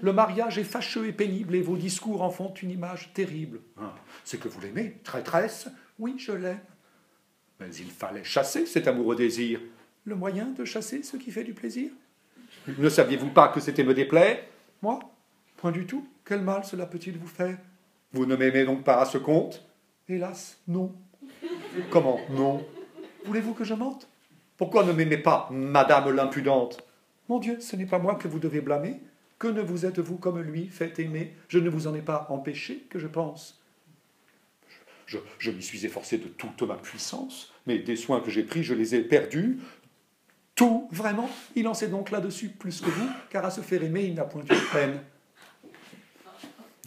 [0.01, 3.61] le mariage est fâcheux et pénible, et vos discours en font une image terrible.
[3.79, 3.93] Ah,
[4.23, 5.67] c'est que vous l'aimez, traîtresse
[5.99, 6.59] Oui, je l'aime.
[7.59, 9.59] Mais il fallait chasser cet amoureux désir.
[10.05, 11.91] Le moyen de chasser ce qui fait du plaisir
[12.77, 14.39] ne saviez-vous pas que c'était me déplaire
[14.81, 14.99] Moi?
[15.57, 16.07] Point du tout.
[16.25, 17.57] Quel mal cela peut-il vous faire?
[18.13, 19.65] Vous ne m'aimez donc pas à ce compte?
[20.07, 20.93] Hélas, non.
[21.89, 22.19] Comment?
[22.29, 22.65] Non
[23.25, 24.07] Voulez-vous que je mente?
[24.57, 26.83] Pourquoi ne m'aimez pas, madame l'impudente?
[27.29, 28.99] Mon Dieu, ce n'est pas moi que vous devez blâmer.
[29.39, 31.35] Que ne vous êtes-vous comme lui, fait aimer?
[31.47, 33.61] Je ne vous en ai pas empêché, que je pense.
[35.05, 38.63] Je, je m'y suis efforcé de toute ma puissance, mais des soins que j'ai pris,
[38.63, 39.59] je les ai perdus.
[40.55, 41.29] Tout, vraiment?
[41.55, 44.25] Il en sait donc là-dessus plus que vous, car à se faire aimer, il n'a
[44.25, 44.99] point de peine.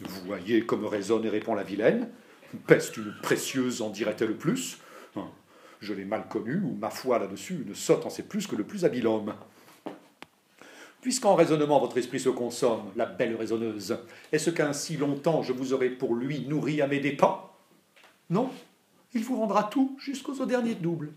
[0.03, 2.09] Vous voyez comme résonne et répond la vilaine.
[2.67, 4.79] Peste une précieuse en dirait-elle plus
[5.15, 5.29] hein,
[5.79, 8.65] Je l'ai mal connu, ou ma foi là-dessus, une sotte en sait plus que le
[8.65, 9.33] plus habile homme.
[11.01, 13.97] Puisqu'en raisonnement votre esprit se consomme, la belle raisonneuse,
[14.31, 17.49] est-ce qu'ainsi longtemps je vous aurai pour lui nourri à mes dépens?
[18.29, 18.51] Non,
[19.13, 21.11] il vous rendra tout jusqu'aux derniers doubles.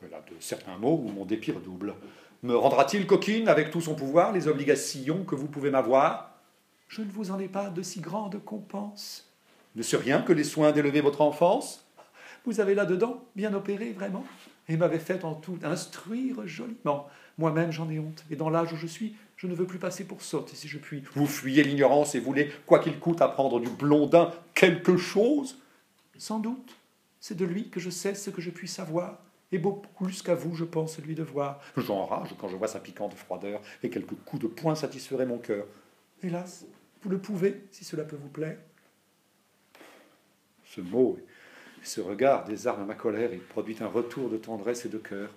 [0.00, 1.94] Voilà de certains mots où mon dépit redouble.
[2.42, 6.38] Me rendra-t-il coquine avec tout son pouvoir les obligations que vous pouvez m'avoir?
[6.88, 9.30] Je ne vous en ai pas de si grande compense.
[9.76, 11.84] Ne c'est rien que les soins d'élever votre enfance?
[12.46, 14.24] Vous avez là-dedans bien opéré, vraiment,
[14.68, 17.06] et m'avez fait en tout instruire joliment.
[17.40, 20.04] Moi-même, j'en ai honte, et dans l'âge où je suis, je ne veux plus passer
[20.04, 21.02] pour sotte, si je puis.
[21.14, 25.56] Vous fuyez l'ignorance et voulez, quoi qu'il coûte, apprendre du blondin quelque chose?
[26.18, 26.76] Sans doute.
[27.18, 29.20] C'est de lui que je sais ce que je puis savoir
[29.52, 31.62] et beaucoup plus qu'à vous, je pense, lui devoir.
[31.78, 35.64] J'enrage quand je vois sa piquante froideur, et quelques coups de poing satisferaient mon cœur.
[36.22, 36.66] Hélas,
[37.00, 38.58] vous le pouvez, si cela peut vous plaire.
[40.66, 41.18] Ce mot
[41.82, 45.30] et ce regard désarment ma colère et produit un retour de tendresse et de cœur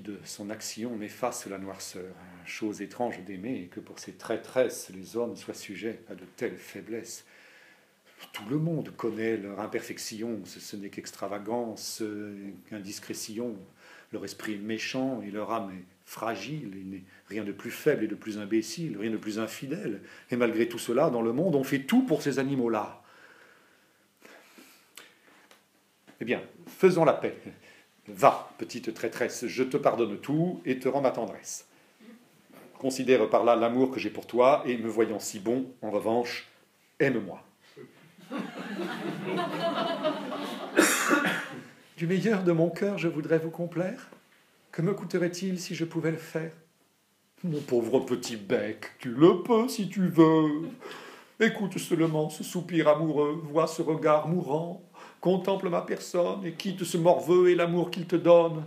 [0.00, 2.14] de son action m'efface la noirceur.
[2.44, 7.24] Chose étrange d'aimer que pour ces traîtresses les hommes soient sujets à de telles faiblesses.
[8.32, 12.02] Tout le monde connaît leur imperfection, ce, n'est qu'extravagance,
[12.68, 13.56] qu'indiscrétion.
[14.12, 16.72] Leur esprit est méchant et leur âme est fragile.
[16.76, 20.00] Il n'est rien de plus faible et de plus imbécile, rien de plus infidèle.
[20.30, 23.02] Et malgré tout cela, dans le monde, on fait tout pour ces animaux-là.
[26.20, 27.36] Eh bien, faisons la paix.
[28.08, 31.66] Va, petite traîtresse, je te pardonne tout et te rends ma tendresse.
[32.78, 36.46] Considère par là l'amour que j'ai pour toi, et me voyant si bon, en revanche,
[37.00, 37.42] aime-moi.
[41.96, 44.10] Du meilleur de mon cœur, je voudrais vous complaire.
[44.70, 46.52] Que me coûterait-il si je pouvais le faire?
[47.42, 50.68] Mon pauvre petit bec, tu le peux si tu veux.
[51.40, 54.82] Écoute seulement ce soupir amoureux, vois ce regard mourant,
[55.20, 58.64] contemple ma personne et quitte ce morveux et l'amour qu'il te donne.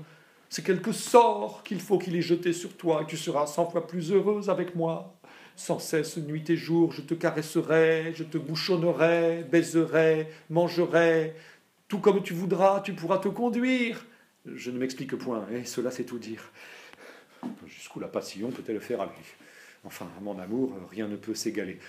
[0.49, 3.87] C'est quelque sort qu'il faut qu'il ait jeté sur toi et tu seras cent fois
[3.87, 5.15] plus heureuse avec moi.
[5.55, 11.35] Sans cesse, nuit et jour, je te caresserai, je te bouchonnerai, baiserai, mangerai.
[11.87, 14.05] Tout comme tu voudras, tu pourras te conduire.
[14.45, 16.51] Je ne m'explique point, et cela c'est tout dire.
[17.67, 19.11] Jusqu'où la passion peut-elle faire aller?
[19.83, 21.79] Enfin, à mon amour, rien ne peut s'égaler.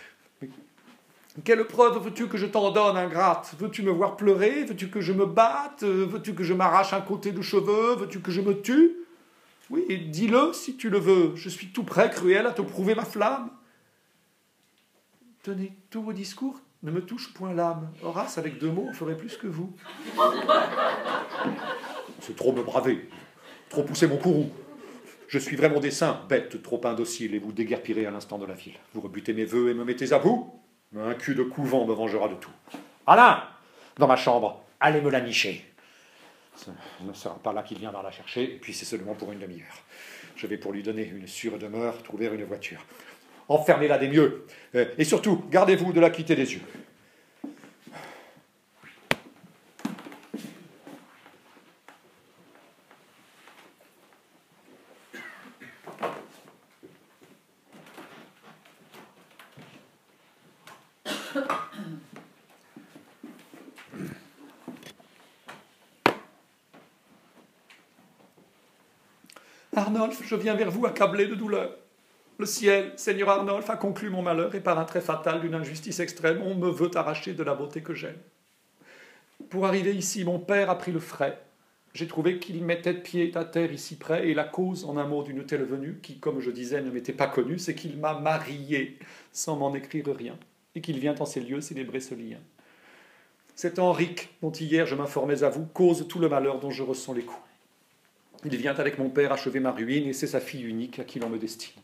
[1.45, 3.55] Quelle preuve veux-tu que je t'en donne, ingrate?
[3.59, 4.65] Veux-tu me voir pleurer?
[4.65, 5.83] Veux-tu que je me batte?
[5.83, 7.95] Veux-tu que je m'arrache un côté de cheveux?
[7.97, 8.97] Veux-tu que je me tue?
[9.71, 11.37] Oui, dis-le si tu le veux.
[11.37, 13.51] Je suis tout prêt, cruel, à te prouver ma flamme.
[15.43, 17.89] Tenez, tous vos discours ne me touchent point l'âme.
[18.03, 19.73] Horace, avec deux mots, ferait plus que vous.
[22.21, 23.09] C'est trop me braver,
[23.69, 24.51] trop pousser mon courroux.
[25.29, 28.75] Je suivrai mon dessein, bête trop indocile, et vous déguerpirez à l'instant de la ville.
[28.93, 30.60] Vous rebutez mes voeux et me mettez à bout
[30.97, 32.51] Un cul de couvent me vengera de tout.
[33.07, 33.45] Alain
[33.97, 35.65] Dans ma chambre, allez me la nicher.
[36.57, 36.71] Ce
[37.01, 39.79] ne sera pas là qu'il viendra la chercher, et puis c'est seulement pour une demi-heure.
[40.37, 42.85] Je vais pour lui donner une sûre demeure, trouver une voiture
[43.51, 44.47] enfermez-la des mieux.
[44.97, 46.63] Et surtout, gardez-vous de la quitter des yeux.
[69.77, 71.77] Arnolphe, je viens vers vous accablé de douleur.
[72.39, 75.99] Le ciel, Seigneur Arnolphe, a conclu mon malheur et par un trait fatal d'une injustice
[75.99, 78.17] extrême, on me veut arracher de la beauté que j'aime.
[79.49, 81.37] Pour arriver ici, mon père a pris le frais.
[81.95, 85.25] J'ai trouvé qu'il mettait pied à terre ici près, et la cause, en un mot,
[85.25, 89.01] d'une telle venue, qui, comme je disais, ne m'était pas connue, c'est qu'il m'a marié
[89.33, 90.39] sans m'en écrire rien,
[90.77, 92.39] et qu'il vient en ces lieux célébrer ce lien.
[93.57, 97.15] Cet Henrique, dont hier je m'informais à vous, cause tout le malheur dont je ressens
[97.15, 97.50] les coups.
[98.45, 101.19] Il vient avec mon père achever ma ruine, et c'est sa fille unique à qui
[101.19, 101.81] l'on me destine.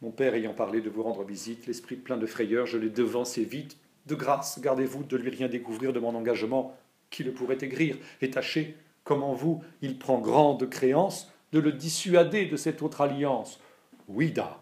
[0.00, 3.44] Mon père ayant parlé de vous rendre visite, l'esprit plein de frayeur, je l'ai devancé
[3.44, 3.76] vite.
[4.06, 6.76] De grâce, gardez-vous de lui rien découvrir de mon engagement
[7.10, 11.72] qui le pourrait aigrir, et tâchez, comme en vous il prend grande créance, de le
[11.72, 13.60] dissuader de cette autre alliance.
[14.08, 14.60] Oui, da.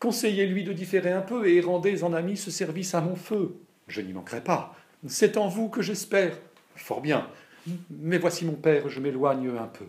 [0.00, 3.56] Conseillez-lui de différer un peu et rendez en ami ce service à mon feu.
[3.88, 4.76] Je n'y manquerai pas.
[5.06, 6.38] C'est en vous que j'espère.
[6.76, 7.28] Fort bien.
[7.90, 9.86] Mais voici mon père, je m'éloigne un peu.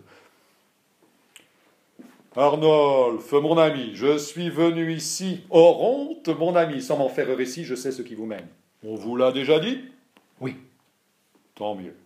[2.36, 7.64] Arnolphe, mon ami, je suis venu ici, hors honte, mon ami, sans m'en faire récit,
[7.64, 8.46] je sais ce qui vous mène.
[8.84, 9.80] On vous l'a déjà dit?
[10.40, 10.54] Oui.
[11.56, 11.96] Tant mieux.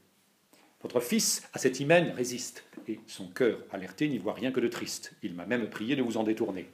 [0.83, 4.69] Votre fils, à cet hymen, résiste, et son cœur alerté n'y voit rien que de
[4.69, 5.13] triste.
[5.23, 6.71] Il m'a même prié de vous en détourner.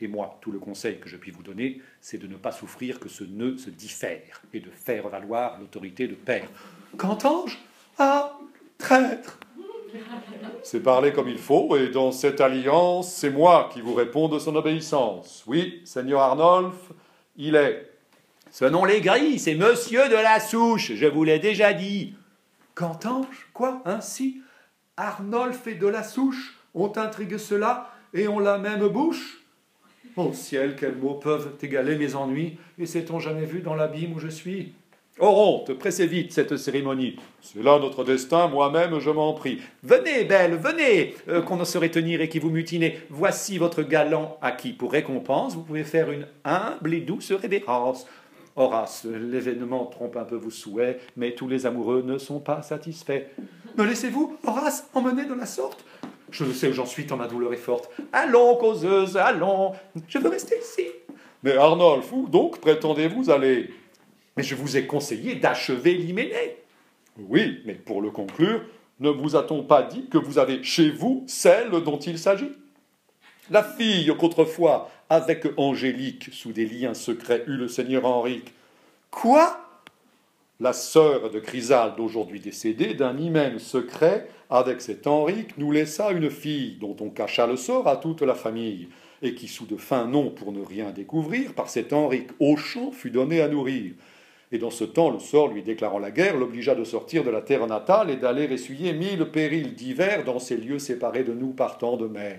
[0.00, 3.00] Et moi, tout le conseil que je puis vous donner, c'est de ne pas souffrir
[3.00, 6.48] que ce nœud se diffère, et de faire valoir l'autorité de père.
[6.96, 7.58] Qu'entends-je?
[7.98, 8.38] Ah,
[8.78, 9.38] traître
[10.62, 14.38] c'est parler comme il faut, et dans cette alliance, c'est moi qui vous réponds de
[14.38, 15.44] son obéissance.
[15.46, 16.92] Oui, Seigneur Arnolphe,
[17.36, 17.90] il est.
[18.50, 22.14] Ce nom les gris, c'est Monsieur de la Souche, je vous l'ai déjà dit.
[22.74, 23.38] Qu'entends-je?
[23.52, 23.82] Quoi?
[23.84, 24.40] Ainsi
[24.96, 29.44] Arnolphe et de la Souche ont intrigué cela et ont la même bouche
[30.16, 34.20] Mon ciel, quels mots peuvent égaler mes ennuis, et s'est-on jamais vu dans l'abîme où
[34.20, 34.72] je suis?
[35.20, 37.14] Oronte, pressez vite cette cérémonie.
[37.40, 39.60] C'est là notre destin, moi-même je m'en prie.
[39.84, 42.98] Venez, belle, venez, euh, qu'on ne saurait tenir et qui vous mutinez.
[43.10, 48.08] Voici votre galant à qui, pour récompense, vous pouvez faire une humble et douce révérence.
[48.56, 53.22] Horace, l'événement trompe un peu vos souhaits, mais tous les amoureux ne sont pas satisfaits.
[53.78, 55.84] Me laissez-vous, Horace, emmener de la sorte?
[56.32, 57.88] Je sais où j'en suis tant ma douleur est forte.
[58.12, 59.74] Allons, causeuse, allons,
[60.08, 60.88] je veux rester ici.
[61.44, 63.70] Mais Arnolphe, où donc prétendez-vous aller?
[64.36, 66.56] Mais je vous ai conseillé d'achever l'hyménée.
[67.18, 68.62] Oui, mais pour le conclure,
[69.00, 72.50] ne vous a-t-on pas dit que vous avez chez vous celle dont il s'agit?
[73.50, 78.52] La fille qu'autrefois, avec Angélique, sous des liens secrets, eut le seigneur Henrique.
[79.10, 79.60] Quoi?
[80.60, 86.30] La sœur de Chrysalde, aujourd'hui décédée, d'un hymen secret, avec cet Henrique, nous laissa une
[86.30, 88.88] fille dont on cacha le sort à toute la famille,
[89.20, 92.92] et qui, sous de fins noms pour ne rien découvrir, par cet Henrique au champ
[92.92, 93.92] fut donnée à nourrir.
[94.54, 97.42] Et dans ce temps, le sort lui déclarant la guerre l'obligea de sortir de la
[97.42, 101.76] terre natale et d'aller essuyer mille périls divers dans ces lieux séparés de nous par
[101.76, 102.38] tant de mer.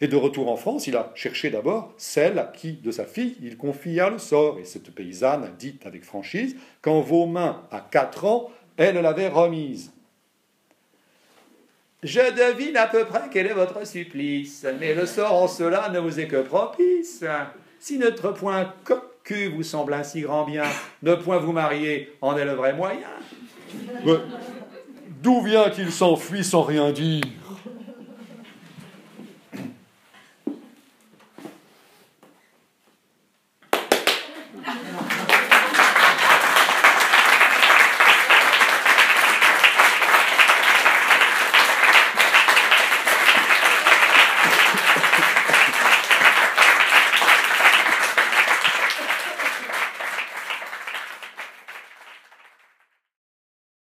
[0.00, 3.36] Et de retour en France, il a cherché d'abord celle à qui, de sa fille,
[3.40, 4.58] il confia le sort.
[4.58, 9.92] Et cette paysanne dit avec franchise qu'en vos mains, à quatre ans, elle l'avait remise.
[12.02, 16.00] Je devine à peu près quel est votre supplice, mais le sort en cela ne
[16.00, 17.24] vous est que propice.
[17.78, 18.74] Si notre point
[19.24, 20.64] que vous semble ainsi grand bien,
[21.02, 23.08] ne point vous marier en est le vrai moyen.
[25.22, 27.22] D'où vient qu'il s'enfuit sans rien dire?